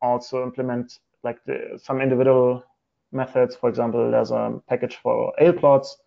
[0.02, 2.64] also implement like the, some individual
[3.12, 3.56] methods.
[3.56, 5.98] For example, there's a package for ale plots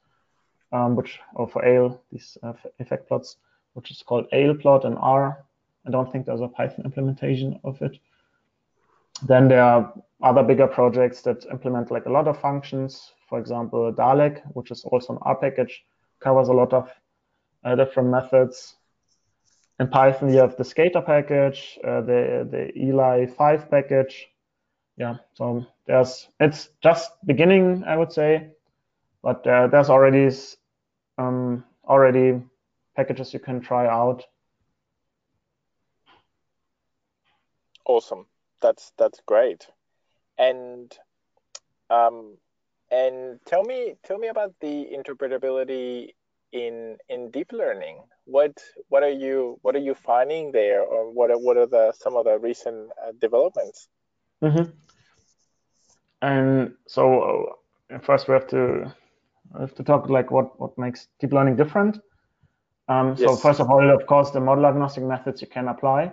[0.74, 3.36] um, which or for ALE, these uh, effect plots,
[3.74, 5.44] which is called ALEPlot in R.
[5.86, 7.98] I don't think there's a Python implementation of it.
[9.22, 13.12] Then there are other bigger projects that implement like a lot of functions.
[13.28, 15.84] For example, DALEX, which is also an R package,
[16.20, 16.90] covers a lot of
[17.64, 18.74] uh, different methods.
[19.80, 24.28] In Python, you have the Skater package, uh, the the ELI5 package.
[24.96, 28.50] Yeah, so there's it's just beginning, I would say,
[29.22, 30.30] but uh, there's already
[31.18, 32.40] um, already
[32.94, 34.24] packages you can try out.
[37.84, 38.26] Awesome.
[38.60, 39.66] That's that's great.
[40.38, 40.96] And
[41.90, 42.38] um,
[42.90, 46.14] and tell me tell me about the interpretability
[46.54, 47.98] in in deep learning.
[48.24, 51.92] What what are you what are you finding there, or what are, what are the
[51.92, 53.88] some of the recent uh, developments?
[54.42, 54.70] Mm-hmm.
[56.22, 57.02] And so
[57.92, 58.94] uh, first we have to
[59.58, 62.00] have to talk like what what makes deep learning different.
[62.88, 63.20] Um, yes.
[63.20, 66.12] So first of all, of course, the model agnostic methods you can apply,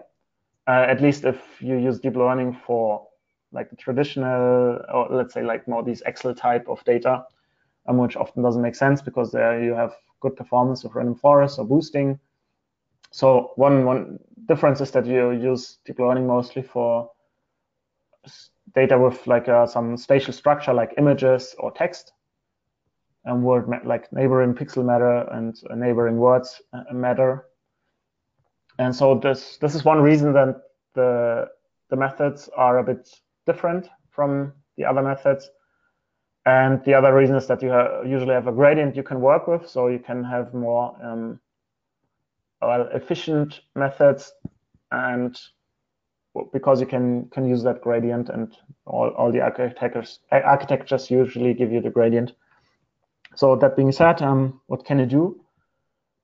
[0.67, 3.07] uh, at least if you use deep learning for
[3.51, 7.25] like the traditional, or let's say like more these Excel type of data,
[7.87, 11.57] um, which often doesn't make sense because there you have good performance of random forests
[11.57, 12.19] or boosting.
[13.11, 17.11] So one one difference is that you use deep learning mostly for
[18.73, 22.13] data with like uh, some spatial structure like images or text
[23.25, 27.45] and word like neighboring pixel matter and neighboring words uh, matter.
[28.79, 30.55] and so this this is one reason that
[30.95, 31.47] the
[31.89, 33.09] the methods are a bit
[33.45, 35.49] different from the other methods.
[36.45, 39.47] And the other reason is that you have, usually have a gradient you can work
[39.47, 41.39] with, so you can have more um,
[42.61, 44.33] well, efficient methods,
[44.91, 45.39] and
[46.53, 51.71] because you can can use that gradient, and all, all the architectures architectures usually give
[51.71, 52.33] you the gradient.
[53.35, 55.41] So that being said, um, what can you do?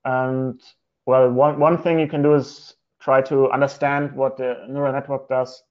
[0.03, 0.59] And
[1.05, 5.29] well, one one thing you can do is try to understand what the neural network
[5.29, 5.63] does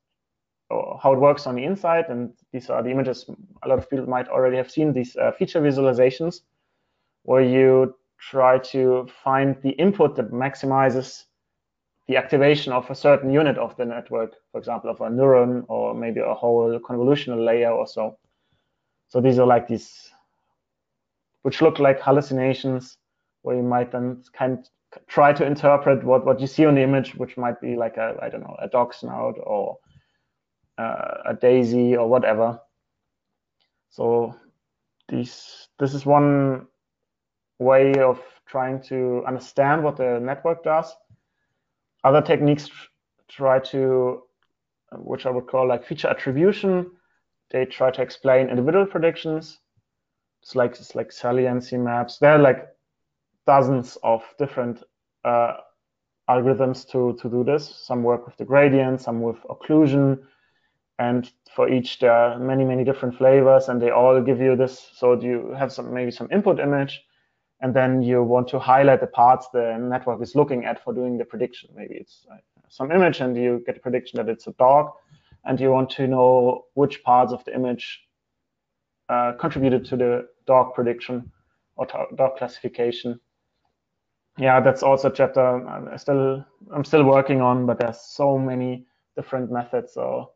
[0.70, 2.06] how it works on the inside.
[2.08, 3.28] And these are the images
[3.62, 6.40] a lot of people might already have seen, these uh, feature visualizations,
[7.22, 11.24] where you try to find the input that maximizes
[12.08, 15.94] the activation of a certain unit of the network, for example, of a neuron or
[15.94, 18.16] maybe a whole convolutional layer or so.
[19.08, 20.10] So these are like these,
[21.42, 22.98] which look like hallucinations,
[23.42, 26.82] where you might then kind of try to interpret what, what you see on the
[26.82, 29.78] image, which might be like a, I don't know, a dog snout or
[30.78, 32.60] uh, a daisy or whatever.
[33.90, 34.34] So
[35.08, 36.66] this this is one
[37.58, 40.94] way of trying to understand what the network does.
[42.04, 42.70] Other techniques
[43.28, 44.22] try to,
[44.92, 46.90] which I would call like feature attribution.
[47.50, 49.58] They try to explain individual predictions.
[50.42, 52.18] It's like it's like saliency maps.
[52.18, 52.68] There are like
[53.46, 54.82] dozens of different
[55.24, 55.54] uh,
[56.28, 57.68] algorithms to to do this.
[57.68, 60.18] Some work with the gradient, some with occlusion,
[60.98, 64.90] and for each there are many many different flavors and they all give you this
[64.94, 67.02] so you have some maybe some input image
[67.60, 71.16] and then you want to highlight the parts the network is looking at for doing
[71.16, 71.70] the prediction.
[71.74, 72.36] Maybe it's uh,
[72.68, 74.92] some image and you get a prediction that it's a dog
[75.44, 78.02] and you want to know which parts of the image
[79.08, 81.30] uh, contributed to the dog prediction
[81.76, 81.86] or
[82.16, 83.18] dog classification.
[84.38, 86.44] Yeah that's also a chapter i'm still
[86.74, 88.84] i'm still working on but there's so many
[89.16, 90.32] different methods so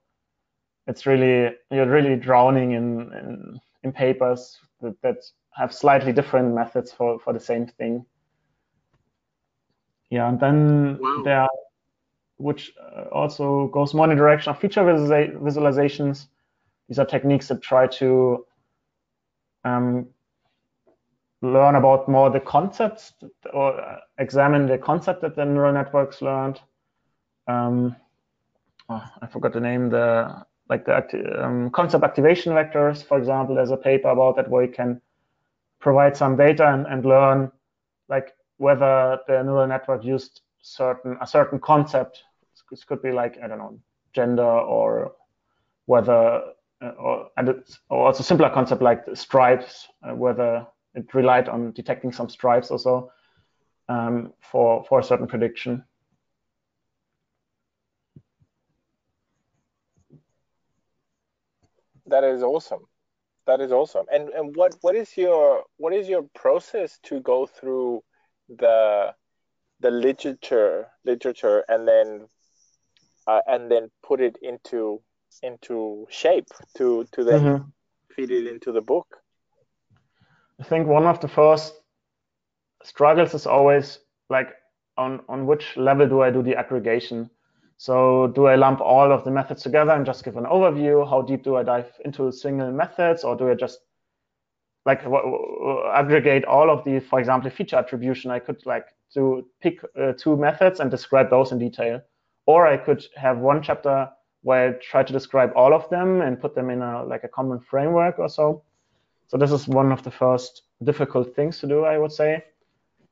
[0.87, 5.19] it's really you're really drowning in in, in papers that, that
[5.53, 8.05] have slightly different methods for for the same thing.
[10.11, 11.23] Yeah, and then wow.
[11.25, 11.49] there,
[12.39, 16.27] which uh, also goes more in the direction of feature visualizations.
[16.89, 18.45] These are techniques that try to
[19.65, 20.09] um,
[21.43, 23.13] learn about more the concepts
[23.53, 26.61] or examine the concept that the neural networks learned.
[27.47, 27.95] Um,
[28.89, 29.91] oh, I forgot the name.
[29.91, 34.65] The like the um, concept activation vectors, for example, there's a paper about that where
[34.65, 35.03] you can
[35.81, 37.51] provide some data and, and learn
[38.09, 42.23] like whether the neural network used certain a certain concept.
[42.71, 43.79] This could be like I don't know
[44.13, 45.13] gender or
[45.87, 46.43] whether
[46.83, 51.73] uh, or and it's or also simpler concept like stripes, uh, whether it relied on
[51.73, 53.11] detecting some stripes or so
[53.89, 55.85] um, for for a certain prediction.
[62.11, 62.85] That is awesome.
[63.47, 64.07] That is awesome.
[64.13, 68.03] And and what what is your what is your process to go through
[68.49, 69.15] the
[69.81, 72.27] the literature literature and then
[73.27, 75.03] uh, and then put it into
[75.43, 77.65] into shape to to then mm-hmm.
[78.15, 79.07] feed it into the book?
[80.61, 81.75] I think one of the first
[82.85, 83.99] struggles is always
[84.29, 84.49] like
[84.97, 87.31] on on which level do I do the aggregation?
[87.81, 91.09] So do I lump all of the methods together and just give an overview?
[91.09, 93.81] How deep do I dive into single methods or do I just
[94.85, 95.01] like
[95.95, 98.31] aggregate all of the, for example, feature attribution?
[98.31, 102.03] I could like to pick uh, two methods and describe those in detail.
[102.45, 104.11] Or I could have one chapter
[104.43, 107.29] where I try to describe all of them and put them in a like a
[107.29, 108.63] common framework or so.
[109.29, 112.45] So this is one of the first difficult things to do, I would say.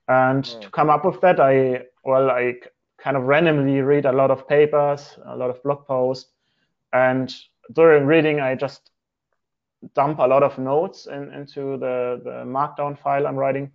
[0.08, 0.60] And mm.
[0.60, 2.56] to come up with that, I well, I
[2.98, 6.30] kind of randomly read a lot of papers, a lot of blog posts,
[6.92, 7.34] and
[7.72, 8.90] during reading, I just
[9.94, 13.70] dump a lot of notes in, into the, the markdown file I'm writing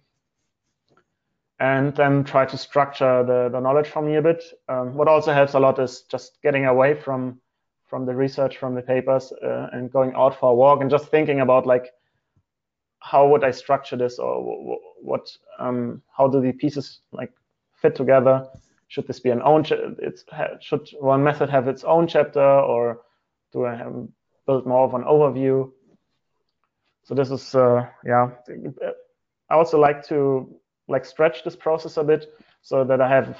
[1.59, 4.43] and then try to structure the, the knowledge for me a bit.
[4.67, 7.39] Um, what also helps a lot is just getting away from
[7.88, 11.09] from the research from the papers uh, and going out for a walk and just
[11.09, 11.91] thinking about like
[12.99, 17.32] how would I structure this or what um, how do the pieces like
[17.76, 18.47] fit together
[18.94, 19.66] should this be an own
[19.98, 20.24] it's
[20.60, 23.02] should one method have its own chapter or
[23.52, 24.08] do I have
[24.46, 25.72] build more of an overview?
[27.04, 28.30] So this is uh, yeah.
[29.50, 30.48] I also like to
[30.88, 32.28] like stretch this process a bit
[32.62, 33.36] so that I have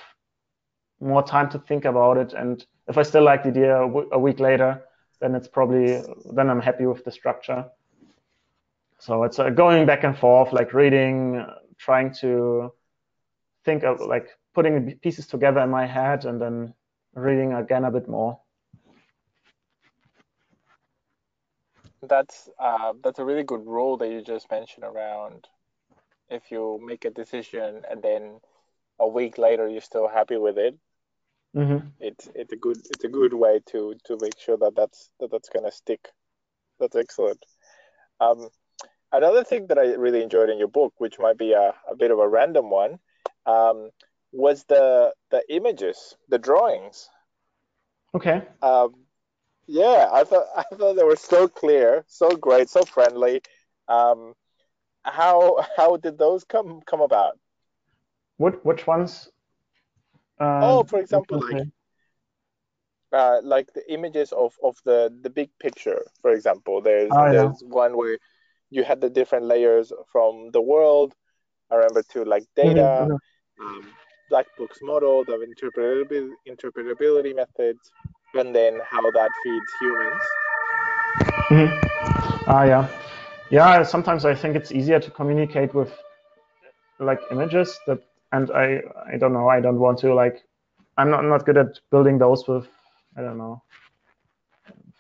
[1.00, 2.34] more time to think about it.
[2.34, 4.82] And if I still like the idea a week later,
[5.22, 6.02] then it's probably
[6.34, 7.66] then I'm happy with the structure.
[8.98, 11.46] So it's uh, going back and forth, like reading,
[11.78, 12.74] trying to
[13.66, 16.74] think of like putting pieces together in my head and then
[17.16, 18.40] reading again a bit more.
[22.02, 25.48] That's uh, that's a really good rule that you just mentioned around
[26.30, 28.40] if you make a decision and then
[29.00, 30.76] a week later you're still happy with it.
[31.56, 31.88] Mm-hmm.
[32.00, 35.32] It's it's a good it's a good way to to make sure that that's that
[35.32, 36.10] that's gonna stick.
[36.80, 37.46] That's excellent.
[38.20, 38.50] Um,
[39.12, 42.12] another thing that I really enjoyed in your book, which might be a, a bit
[42.12, 43.00] of a random one,
[43.46, 43.92] um,
[44.34, 47.10] was the the images, the drawings.
[48.14, 48.42] Okay.
[48.62, 48.96] Um,
[49.68, 53.42] yeah, I thought I thought they were so clear, so great, so friendly.
[53.88, 54.34] Um,
[55.04, 57.40] how how did those come come about?
[58.38, 59.30] What which ones?
[60.40, 61.68] Uh, oh, for example, like
[63.14, 66.82] uh, like the images of, of the, the big picture, for example.
[66.82, 67.68] There's oh, there's yeah.
[67.68, 68.18] one where
[68.72, 71.14] you had the different layers from the world.
[71.72, 73.66] I remember too, like data, mm-hmm.
[73.66, 73.88] um,
[74.30, 77.92] black box model, the interpretability, interpretability methods,
[78.34, 80.22] and then how that feeds humans.
[81.50, 82.50] Mm-hmm.
[82.50, 82.88] Ah, yeah,
[83.50, 83.84] yeah.
[83.84, 85.92] Sometimes I think it's easier to communicate with
[87.00, 88.00] like images that,
[88.32, 88.82] and I
[89.14, 89.48] I don't know.
[89.50, 90.44] I don't want to like.
[90.98, 92.68] I'm not not good at building those with
[93.18, 93.62] I don't know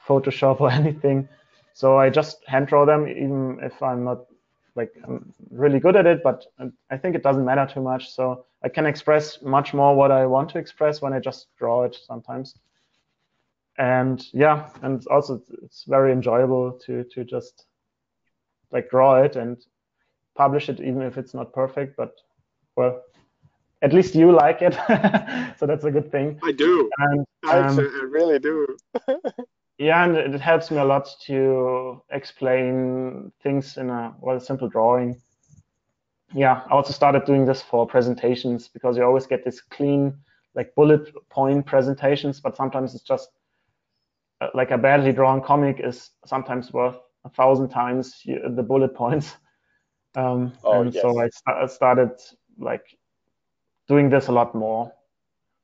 [0.08, 1.28] Photoshop or anything.
[1.74, 4.26] So I just hand draw them, even if I'm not
[4.76, 6.22] like I'm really good at it.
[6.24, 6.46] But
[6.92, 8.12] I think it doesn't matter too much.
[8.12, 11.84] So I can express much more what I want to express when I just draw
[11.84, 12.56] it sometimes.
[13.78, 17.66] And yeah, and also it's very enjoyable to to just
[18.72, 19.58] like draw it and
[20.36, 21.98] publish it, even if it's not perfect.
[21.98, 22.14] But
[22.76, 23.02] well,
[23.82, 24.74] at least you like it,
[25.58, 26.40] so that's a good thing.
[26.44, 26.90] I do.
[27.00, 28.78] And, um, I really do.
[29.78, 35.22] yeah, and it helps me a lot to explain things in a well simple drawing.
[36.36, 40.18] Yeah, I also started doing this for presentations because you always get this clean,
[40.56, 43.30] like bullet point presentations, but sometimes it's just
[44.42, 49.36] uh, like a badly drawn comic is sometimes worth a thousand times the bullet points.
[50.16, 51.02] Um, oh, and yes.
[51.02, 52.12] so I, st- I started
[52.60, 52.86] like
[53.88, 54.92] doing this a lot more.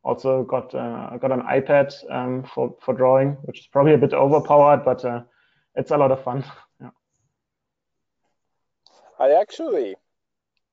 [0.03, 4.11] Also got uh, got an iPad um, for for drawing, which is probably a bit
[4.11, 5.22] overpowered, but uh,
[5.76, 6.43] it's a lot of fun.
[6.82, 6.89] yeah.
[9.20, 9.95] I actually,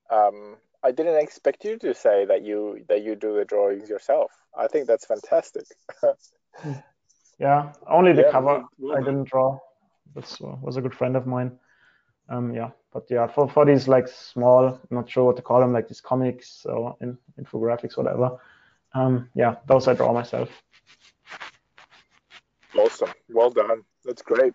[0.09, 4.31] um, I didn't expect you to say that you that you do the drawings yourself.
[4.57, 5.65] I think that's fantastic.
[7.39, 8.63] yeah, only the yeah, cover
[8.95, 9.59] I didn't draw.
[10.15, 11.57] This uh, was a good friend of mine.
[12.29, 15.61] Um, yeah, but yeah, for, for these like small, I'm not sure what to call
[15.61, 18.37] them, like these comics or in, infographics, whatever.
[18.93, 20.49] Um, yeah, those I draw myself.
[22.77, 23.83] Awesome, well done.
[24.03, 24.53] That's great.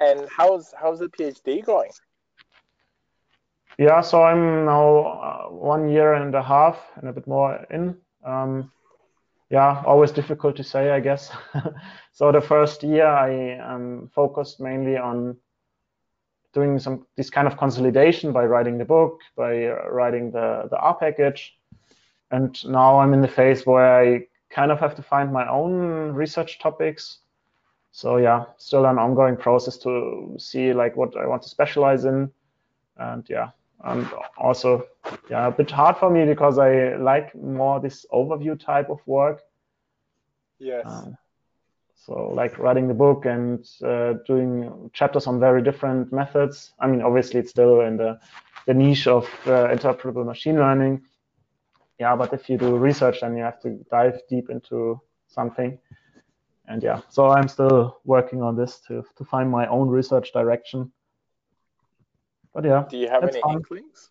[0.00, 1.90] And how's how's the PhD going?
[3.78, 7.96] Yeah, so I'm now uh, one year and a half and a bit more in.
[8.24, 8.72] Um,
[9.50, 11.30] yeah, always difficult to say, I guess.
[12.12, 15.36] so the first year I um, focused mainly on
[16.54, 20.78] doing some this kind of consolidation by writing the book, by uh, writing the the
[20.78, 21.54] R package,
[22.30, 26.12] and now I'm in the phase where I kind of have to find my own
[26.14, 27.18] research topics.
[27.92, 32.32] So yeah, still an ongoing process to see like what I want to specialize in,
[32.96, 33.50] and yeah,
[33.86, 34.84] and also
[35.30, 39.42] yeah, a bit hard for me because I like more this overview type of work.
[40.58, 40.84] Yes.
[40.86, 41.16] Um,
[41.94, 46.72] so like writing the book and uh, doing chapters on very different methods.
[46.78, 48.18] I mean, obviously it's still in the,
[48.66, 51.02] the niche of uh, interpretable machine learning.
[51.98, 55.78] Yeah, but if you do research, then you have to dive deep into something.
[56.68, 60.92] And yeah, so I'm still working on this to, to find my own research direction.
[62.56, 62.84] But yeah.
[62.88, 63.56] Do you have any fun.
[63.56, 64.10] inklings?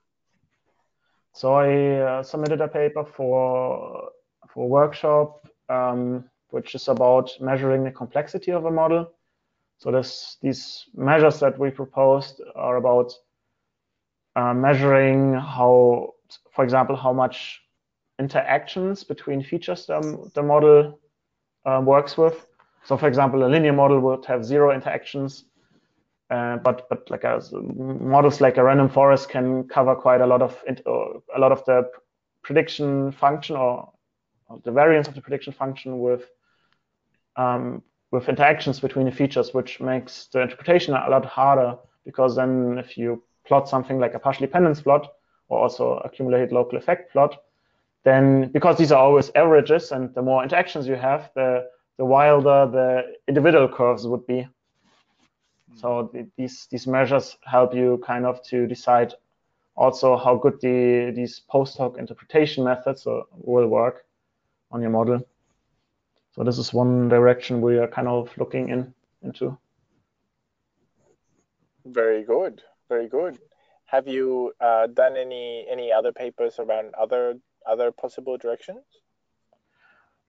[1.34, 1.70] So I
[2.10, 4.12] uh, submitted a paper for
[4.54, 5.30] for a workshop.
[5.68, 9.12] Um, which is about measuring the complexity of a model.
[9.78, 13.12] So this, these measures that we proposed are about
[14.38, 16.14] uh, measuring how,
[16.54, 17.62] for example, how much
[18.20, 20.98] interactions between features the, the model
[21.66, 22.48] uh, works with.
[22.86, 25.44] So, for example, a linear model would have zero interactions,
[26.30, 30.58] uh, but but like models like a random forest can cover quite a lot of
[31.36, 31.90] a lot of the
[32.42, 33.92] prediction function or,
[34.48, 36.24] or the variance of the prediction function with
[37.36, 42.78] um, with interactions between the features, which makes the interpretation a lot harder because then
[42.78, 45.12] if you plot something like a partial dependence plot
[45.50, 47.38] or also accumulated local effect plot,
[48.04, 51.68] then because these are always averages and the more interactions you have, the,
[51.98, 54.48] the wilder the individual curves would be.
[55.76, 59.14] So the, these, these measures help you kind of to decide
[59.76, 64.06] also how good the these post hoc interpretation methods will work
[64.72, 65.22] on your model.
[66.32, 69.58] So this is one direction we are kind of looking in into.
[71.86, 73.38] Very good, very good.
[73.86, 78.84] Have you uh, done any any other papers around other other possible directions?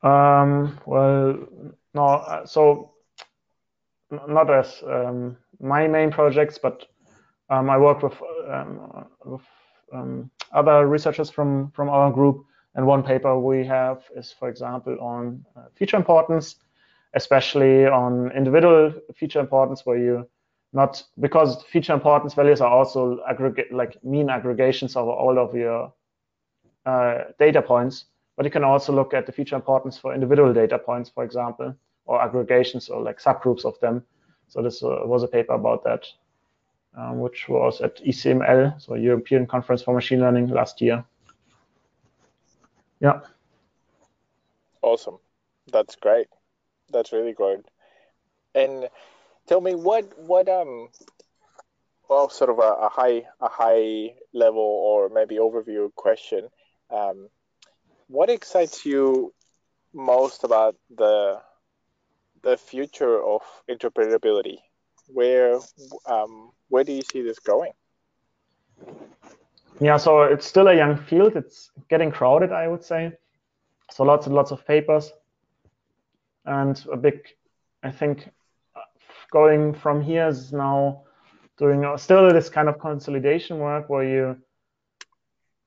[0.02, 1.38] Um, well,
[1.94, 2.04] no.
[2.04, 2.92] Uh, so
[4.10, 6.86] not as um, my main projects, but
[7.50, 8.14] um, I work with,
[8.50, 9.42] um, with
[9.92, 12.44] um, other researchers from from our group.
[12.74, 16.56] And one paper we have is, for example, on uh, feature importance,
[17.14, 20.28] especially on individual feature importance, where you
[20.72, 25.92] not because feature importance values are also aggregate like mean aggregations of all of your
[26.84, 30.78] uh, data points, but you can also look at the feature importance for individual data
[30.78, 31.74] points, for example,
[32.06, 34.02] or aggregations or like subgroups of them.
[34.48, 36.06] So this uh, was a paper about that,
[36.96, 41.04] um, which was at ECML, so European Conference for Machine Learning last year.
[43.00, 43.20] Yeah.
[44.82, 45.18] Awesome.
[45.72, 46.28] That's great.
[46.92, 47.64] That's really good.
[48.54, 48.88] And
[49.46, 50.88] tell me what what um
[52.08, 56.48] well sort of a, a high a high level or maybe overview question.
[56.90, 57.28] Um,
[58.08, 59.34] what excites you
[59.92, 61.40] most about the
[62.46, 64.58] the future of interpretability?
[65.08, 65.58] Where
[66.06, 67.72] um, where do you see this going?
[69.80, 71.36] Yeah, so it's still a young field.
[71.36, 73.12] It's getting crowded, I would say.
[73.90, 75.12] So lots and lots of papers,
[76.44, 77.20] and a big,
[77.82, 78.28] I think,
[79.30, 81.02] going from here is now
[81.58, 84.36] doing still this kind of consolidation work where you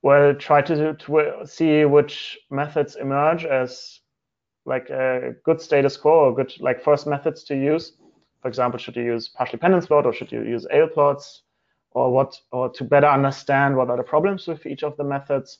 [0.02, 3.99] well try to, to see which methods emerge as
[4.74, 7.92] like a good status quo or good like first methods to use.
[8.40, 11.42] For example, should you use partial dependence plot or should you use ALE plots?
[11.92, 15.58] or what or to better understand what are the problems with each of the methods.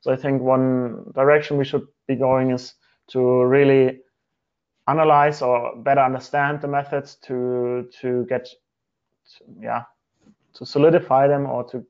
[0.00, 2.74] So I think one direction we should be going is
[3.08, 4.00] to really
[4.88, 9.82] analyze or better understand the methods to to get to, yeah
[10.54, 11.84] to solidify them or to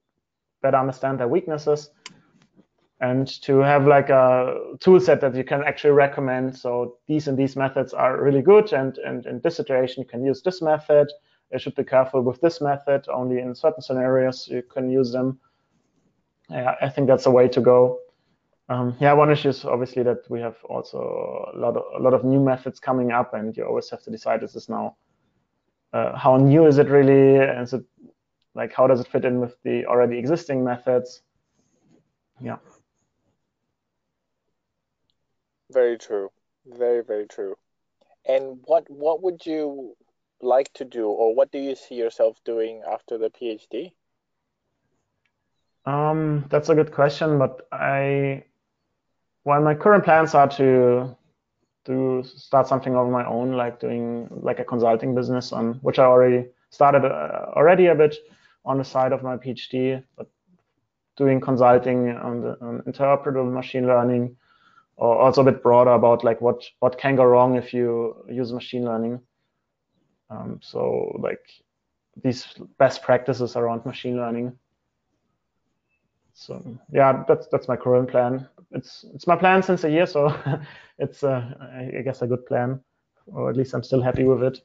[0.61, 1.91] better understand their weaknesses
[3.01, 7.39] and to have like a tool set that you can actually recommend so these and
[7.39, 11.09] these methods are really good and and in this situation you can use this method
[11.53, 13.07] you should be careful with this method.
[13.09, 15.41] Only in certain scenarios you can use them.
[16.49, 18.01] Yeah, I think that's a way to go.
[18.69, 22.15] Um, yeah, one issue is obviously that we have also a lot of a lot
[22.15, 24.97] of new methods coming up, and you always have to decide: is this now
[25.93, 27.37] uh, how new is it really?
[27.37, 27.85] And is it
[28.55, 31.23] like how does it fit in with the already existing methods?
[32.41, 32.57] Yeah.
[35.73, 36.31] Very true.
[36.67, 37.57] Very very true.
[38.27, 39.97] And what what would you
[40.43, 43.93] like to do, or what do you see yourself doing after the PhD?
[45.87, 48.45] Um, that's a good question, but I,
[49.45, 51.17] well, my current plans are to
[51.87, 56.05] to start something of my own, like doing like a consulting business on which I
[56.05, 58.17] already started uh, already a bit
[58.67, 60.29] on the side of my PhD, but
[61.17, 64.37] doing consulting on the on interpretable machine learning,
[65.01, 68.53] or also a bit broader about like what what can go wrong if you use
[68.53, 69.19] machine learning.
[70.29, 71.41] Um, so like
[72.23, 72.47] these
[72.79, 74.53] best practices around machine learning.
[76.35, 76.63] So
[76.93, 78.47] yeah, that's that's my current plan.
[78.73, 80.35] It's it's my plan since a year, so
[80.99, 81.43] it's uh,
[81.97, 82.81] I guess a good plan,
[83.27, 84.61] or at least I'm still happy with it.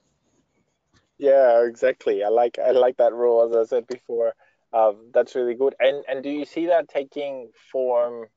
[1.18, 2.24] Yeah, exactly.
[2.24, 4.34] I like I like that role as I said before.
[4.74, 5.76] Um, that's really good.
[5.80, 8.28] And and do you see that taking form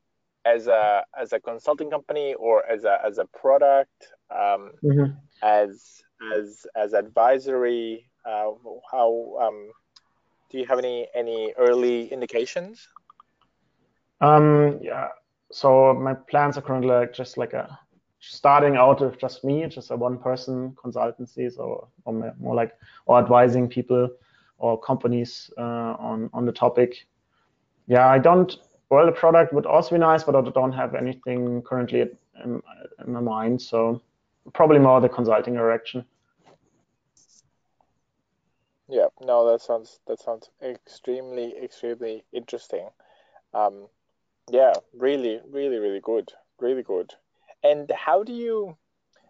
[0.54, 4.08] as a as a consulting company or as a as a product?
[4.30, 5.12] Um, mm-hmm.
[5.42, 6.02] As
[6.36, 8.10] as as advisory?
[8.24, 8.50] Uh,
[8.92, 9.70] how um,
[10.50, 12.88] do you have any any early indications?
[14.20, 15.08] Um, yeah.
[15.50, 17.78] So my plans are currently like just like a
[18.20, 22.72] starting out with just me, just a one-person consultancy, so or more like
[23.06, 24.10] or advising people
[24.58, 27.06] or companies uh, on on the topic.
[27.86, 28.58] Yeah, I don't.
[28.90, 32.01] Well, the product would also be nice, but I don't have anything currently
[32.43, 32.62] in,
[33.06, 33.60] in my mind.
[33.60, 34.01] So
[34.55, 36.05] probably more the consulting direction.
[38.89, 42.89] Yeah, no, that sounds that sounds extremely extremely interesting.
[43.52, 43.89] Um,
[44.51, 47.12] yeah, really, really, really good, really good.
[47.62, 48.78] And how do you?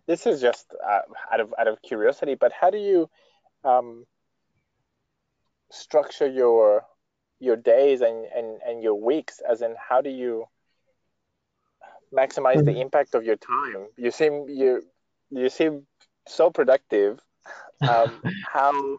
[0.06, 1.00] This is just uh,
[1.32, 3.10] out of out of curiosity, but how do you
[3.64, 4.06] um,
[5.70, 6.84] structure your
[7.40, 9.40] your days and, and, and your weeks?
[9.48, 10.46] As in, how do you
[12.14, 12.80] maximize the mm-hmm.
[12.80, 13.86] impact of your time?
[13.96, 14.82] You seem you
[15.30, 15.86] you seem
[16.26, 17.20] so productive.
[17.80, 18.98] Um, how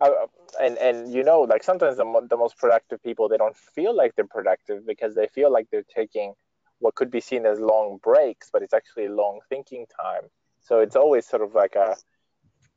[0.00, 0.26] uh,
[0.60, 3.96] and and you know like sometimes the, mo- the most productive people they don't feel
[3.96, 6.34] like they're productive because they feel like they're taking
[6.80, 10.22] what could be seen as long breaks but it's actually long thinking time
[10.60, 11.96] so it's always sort of like a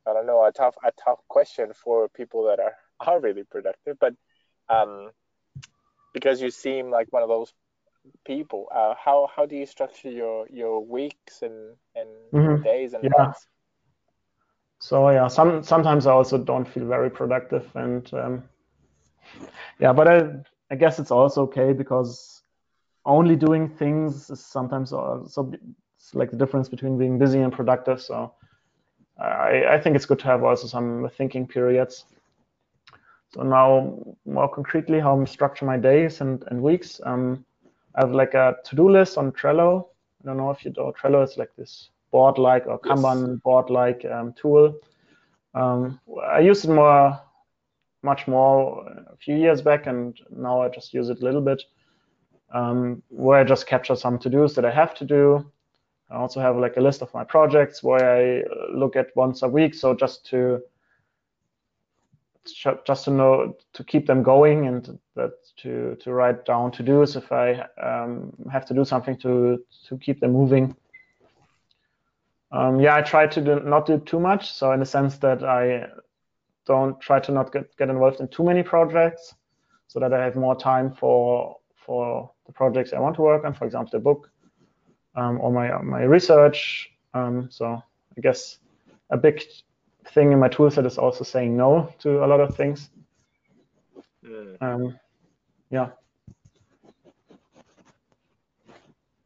[0.06, 3.96] i don't know a tough a tough question for people that are are really productive
[4.00, 4.14] but
[4.70, 5.10] um
[6.12, 7.52] because you seem like one of those
[8.24, 12.62] people uh, how how do you structure your your weeks and and mm-hmm.
[12.62, 13.10] days and yeah.
[13.18, 13.46] months
[14.80, 18.42] so yeah some sometimes i also don't feel very productive and um,
[19.78, 20.30] yeah but i
[20.70, 22.42] i guess it's also okay because
[23.04, 25.52] only doing things is sometimes also
[25.96, 28.32] it's like the difference between being busy and productive so
[29.18, 32.04] i i think it's good to have also some thinking periods
[33.34, 37.44] so now more concretely how i structure my days and and weeks um
[37.98, 39.88] I have like a to-do list on Trello.
[40.22, 41.24] I don't know if you know Trello.
[41.24, 43.40] It's like this board-like or Kanban yes.
[43.42, 44.74] board-like um, tool.
[45.54, 47.20] Um, I used it more,
[48.02, 51.60] much more a few years back, and now I just use it a little bit,
[52.54, 55.50] um, where I just capture some to-dos that I have to do.
[56.08, 59.48] I also have like a list of my projects where I look at once a
[59.48, 59.74] week.
[59.74, 60.62] So just to
[62.52, 67.16] just to know to keep them going and that to to write down to dos
[67.16, 70.76] if I um, have to do something to to keep them moving.
[72.50, 74.52] Um, yeah, I try to do, not do too much.
[74.52, 75.88] So in the sense that I
[76.64, 79.34] don't try to not get, get involved in too many projects,
[79.86, 83.54] so that I have more time for for the projects I want to work on.
[83.54, 84.30] For example, the book
[85.14, 86.90] um, or my my research.
[87.14, 87.82] Um, so
[88.16, 88.58] I guess
[89.10, 89.42] a big
[90.10, 92.90] thing in my toolset is also saying no to a lot of things.
[94.24, 94.56] Mm.
[94.60, 94.98] Um,
[95.70, 95.90] yeah.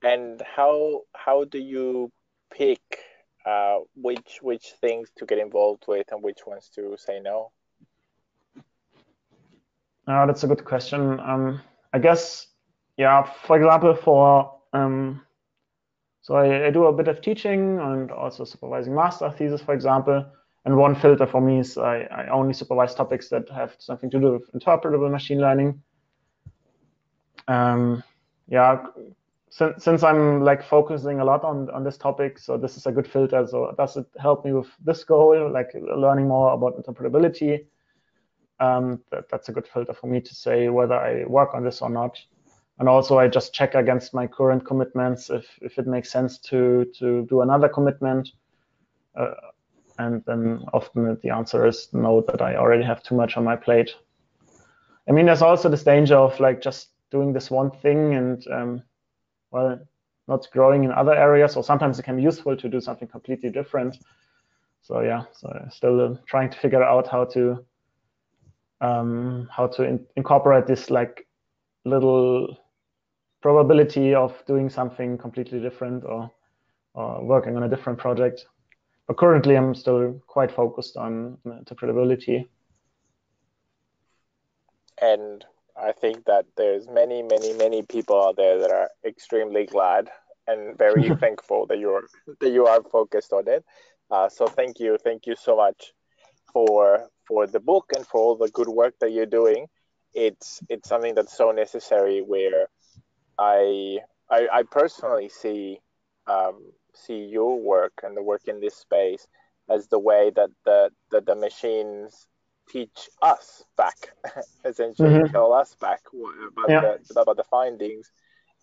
[0.02, 2.10] And how how do you
[2.52, 2.80] pick
[3.46, 7.52] uh, which which things to get involved with and which ones to say no?
[10.06, 11.20] Uh, that's a good question.
[11.20, 11.60] Um,
[11.92, 12.48] I guess,
[12.96, 13.22] yeah.
[13.22, 15.22] For example, for um,
[16.22, 20.24] so I, I, do a bit of teaching and also supervising master thesis, for example.
[20.64, 24.20] And one filter for me is I, I only supervise topics that have something to
[24.20, 25.82] do with interpretable machine learning.
[27.48, 28.04] Um,
[28.48, 28.86] yeah,
[29.50, 32.92] since, since I'm like focusing a lot on, on this topic, so this is a
[32.92, 33.46] good filter.
[33.46, 37.66] So does it help me with this goal, like learning more about interpretability?
[38.60, 41.82] Um, that, that's a good filter for me to say whether I work on this
[41.82, 42.18] or not.
[42.78, 46.86] And also I just check against my current commitments if, if it makes sense to,
[46.98, 48.30] to do another commitment.
[49.14, 49.34] Uh,
[50.02, 53.56] and then often the answer is no, that I already have too much on my
[53.56, 53.90] plate.
[55.08, 58.82] I mean, there's also this danger of like just doing this one thing and, um,
[59.50, 59.78] well,
[60.28, 63.50] not growing in other areas, or sometimes it can be useful to do something completely
[63.50, 63.98] different.
[64.82, 67.64] So yeah, so still uh, trying to figure out how to
[68.80, 71.26] um, how to in incorporate this like
[71.84, 72.58] little
[73.40, 76.30] probability of doing something completely different or,
[76.94, 78.46] or working on a different project.
[79.06, 82.46] But currently, I'm still quite focused on interpretability.
[85.00, 85.44] And
[85.76, 90.10] I think that there's many, many, many people out there that are extremely glad
[90.46, 92.06] and very thankful that you're
[92.40, 93.64] that you are focused on it.
[94.10, 95.92] Uh, so thank you, thank you so much
[96.52, 99.66] for for the book and for all the good work that you're doing.
[100.14, 102.20] It's it's something that's so necessary.
[102.20, 102.68] Where
[103.38, 103.98] I
[104.30, 105.80] I, I personally see
[106.26, 109.26] um, see your work and the work in this space
[109.70, 112.26] as the way that the that the machines
[112.68, 114.12] teach us back,
[114.64, 115.32] essentially mm-hmm.
[115.32, 116.96] tell us back about, yeah.
[117.08, 118.10] the, about the findings,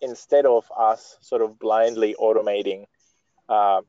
[0.00, 2.84] instead of us sort of blindly automating
[3.48, 3.80] uh,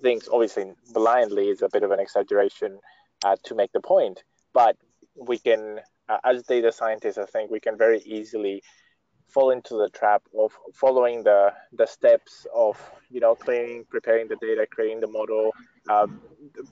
[0.00, 0.28] things.
[0.32, 2.78] Obviously, blindly is a bit of an exaggeration
[3.24, 4.22] uh, to make the point,
[4.52, 4.76] but
[5.14, 8.62] we can, uh, as data scientists, I think we can very easily
[9.32, 12.78] fall into the trap of following the the steps of
[13.10, 15.52] you know cleaning, preparing the data, creating the model,
[15.88, 16.06] uh,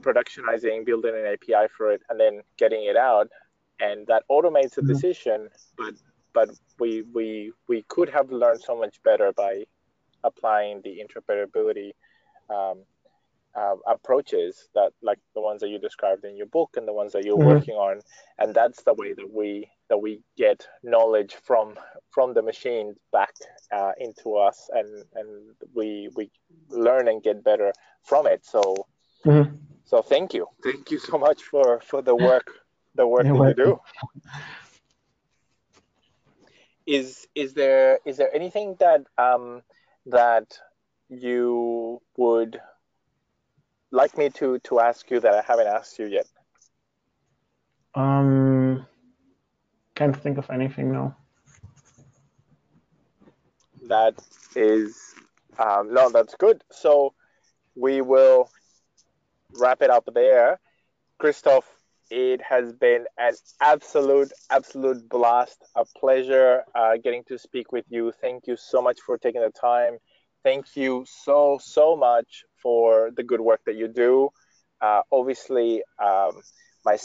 [0.03, 3.29] productionizing, building an API for it, and then getting it out,
[3.81, 4.93] and that automates the mm-hmm.
[4.93, 5.49] decision.
[5.77, 5.95] But
[6.33, 9.65] but we we we could have learned so much better by
[10.23, 11.93] applying the interpretability
[12.51, 12.85] um,
[13.55, 17.13] uh, approaches that like the ones that you described in your book and the ones
[17.13, 17.49] that you're mm-hmm.
[17.49, 18.01] working on
[18.39, 21.75] and that's the way that we that we get knowledge from
[22.11, 23.35] from the machines back
[23.73, 25.29] uh, into us and and
[25.75, 26.31] we we
[26.71, 27.73] learn and get better
[28.05, 28.63] from it so
[29.27, 29.55] mm-hmm.
[29.85, 32.49] so thank you thank you so much for for the work
[32.95, 33.59] the work You're that welcome.
[33.59, 33.81] you do
[36.87, 39.63] is is there is there anything that um
[40.07, 40.59] that
[41.09, 42.61] you would
[43.91, 46.27] like me to to ask you that I haven't asked you yet?
[47.95, 48.87] Um,
[50.01, 51.15] can't think of anything now.
[53.87, 54.15] That
[54.57, 54.97] is,
[55.59, 56.65] um, no, that's good.
[56.71, 57.13] So
[57.75, 58.51] we will
[59.59, 60.59] wrap it up there.
[61.19, 61.69] Christoph,
[62.11, 68.11] it has been an absolute, absolute blast, a pleasure uh, getting to speak with you.
[68.23, 69.99] Thank you so much for taking the time.
[70.43, 74.31] Thank you so, so much for the good work that you do.
[74.81, 76.41] Uh, obviously, um,
[76.87, 76.97] my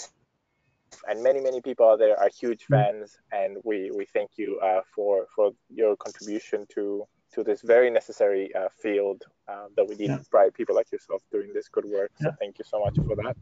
[1.08, 2.76] and many many people out there are huge mm.
[2.76, 7.90] fans and we we thank you uh, for for your contribution to to this very
[7.90, 10.20] necessary uh, field uh, that we need yeah.
[10.32, 12.36] bright people like yourself doing this good work so yeah.
[12.40, 13.36] thank you so much for that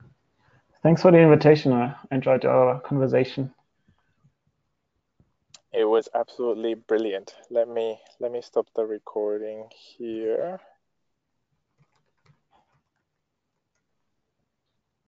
[0.81, 3.53] thanks for the invitation i enjoyed our conversation
[5.73, 9.67] it was absolutely brilliant let me let me stop the recording
[9.97, 10.59] here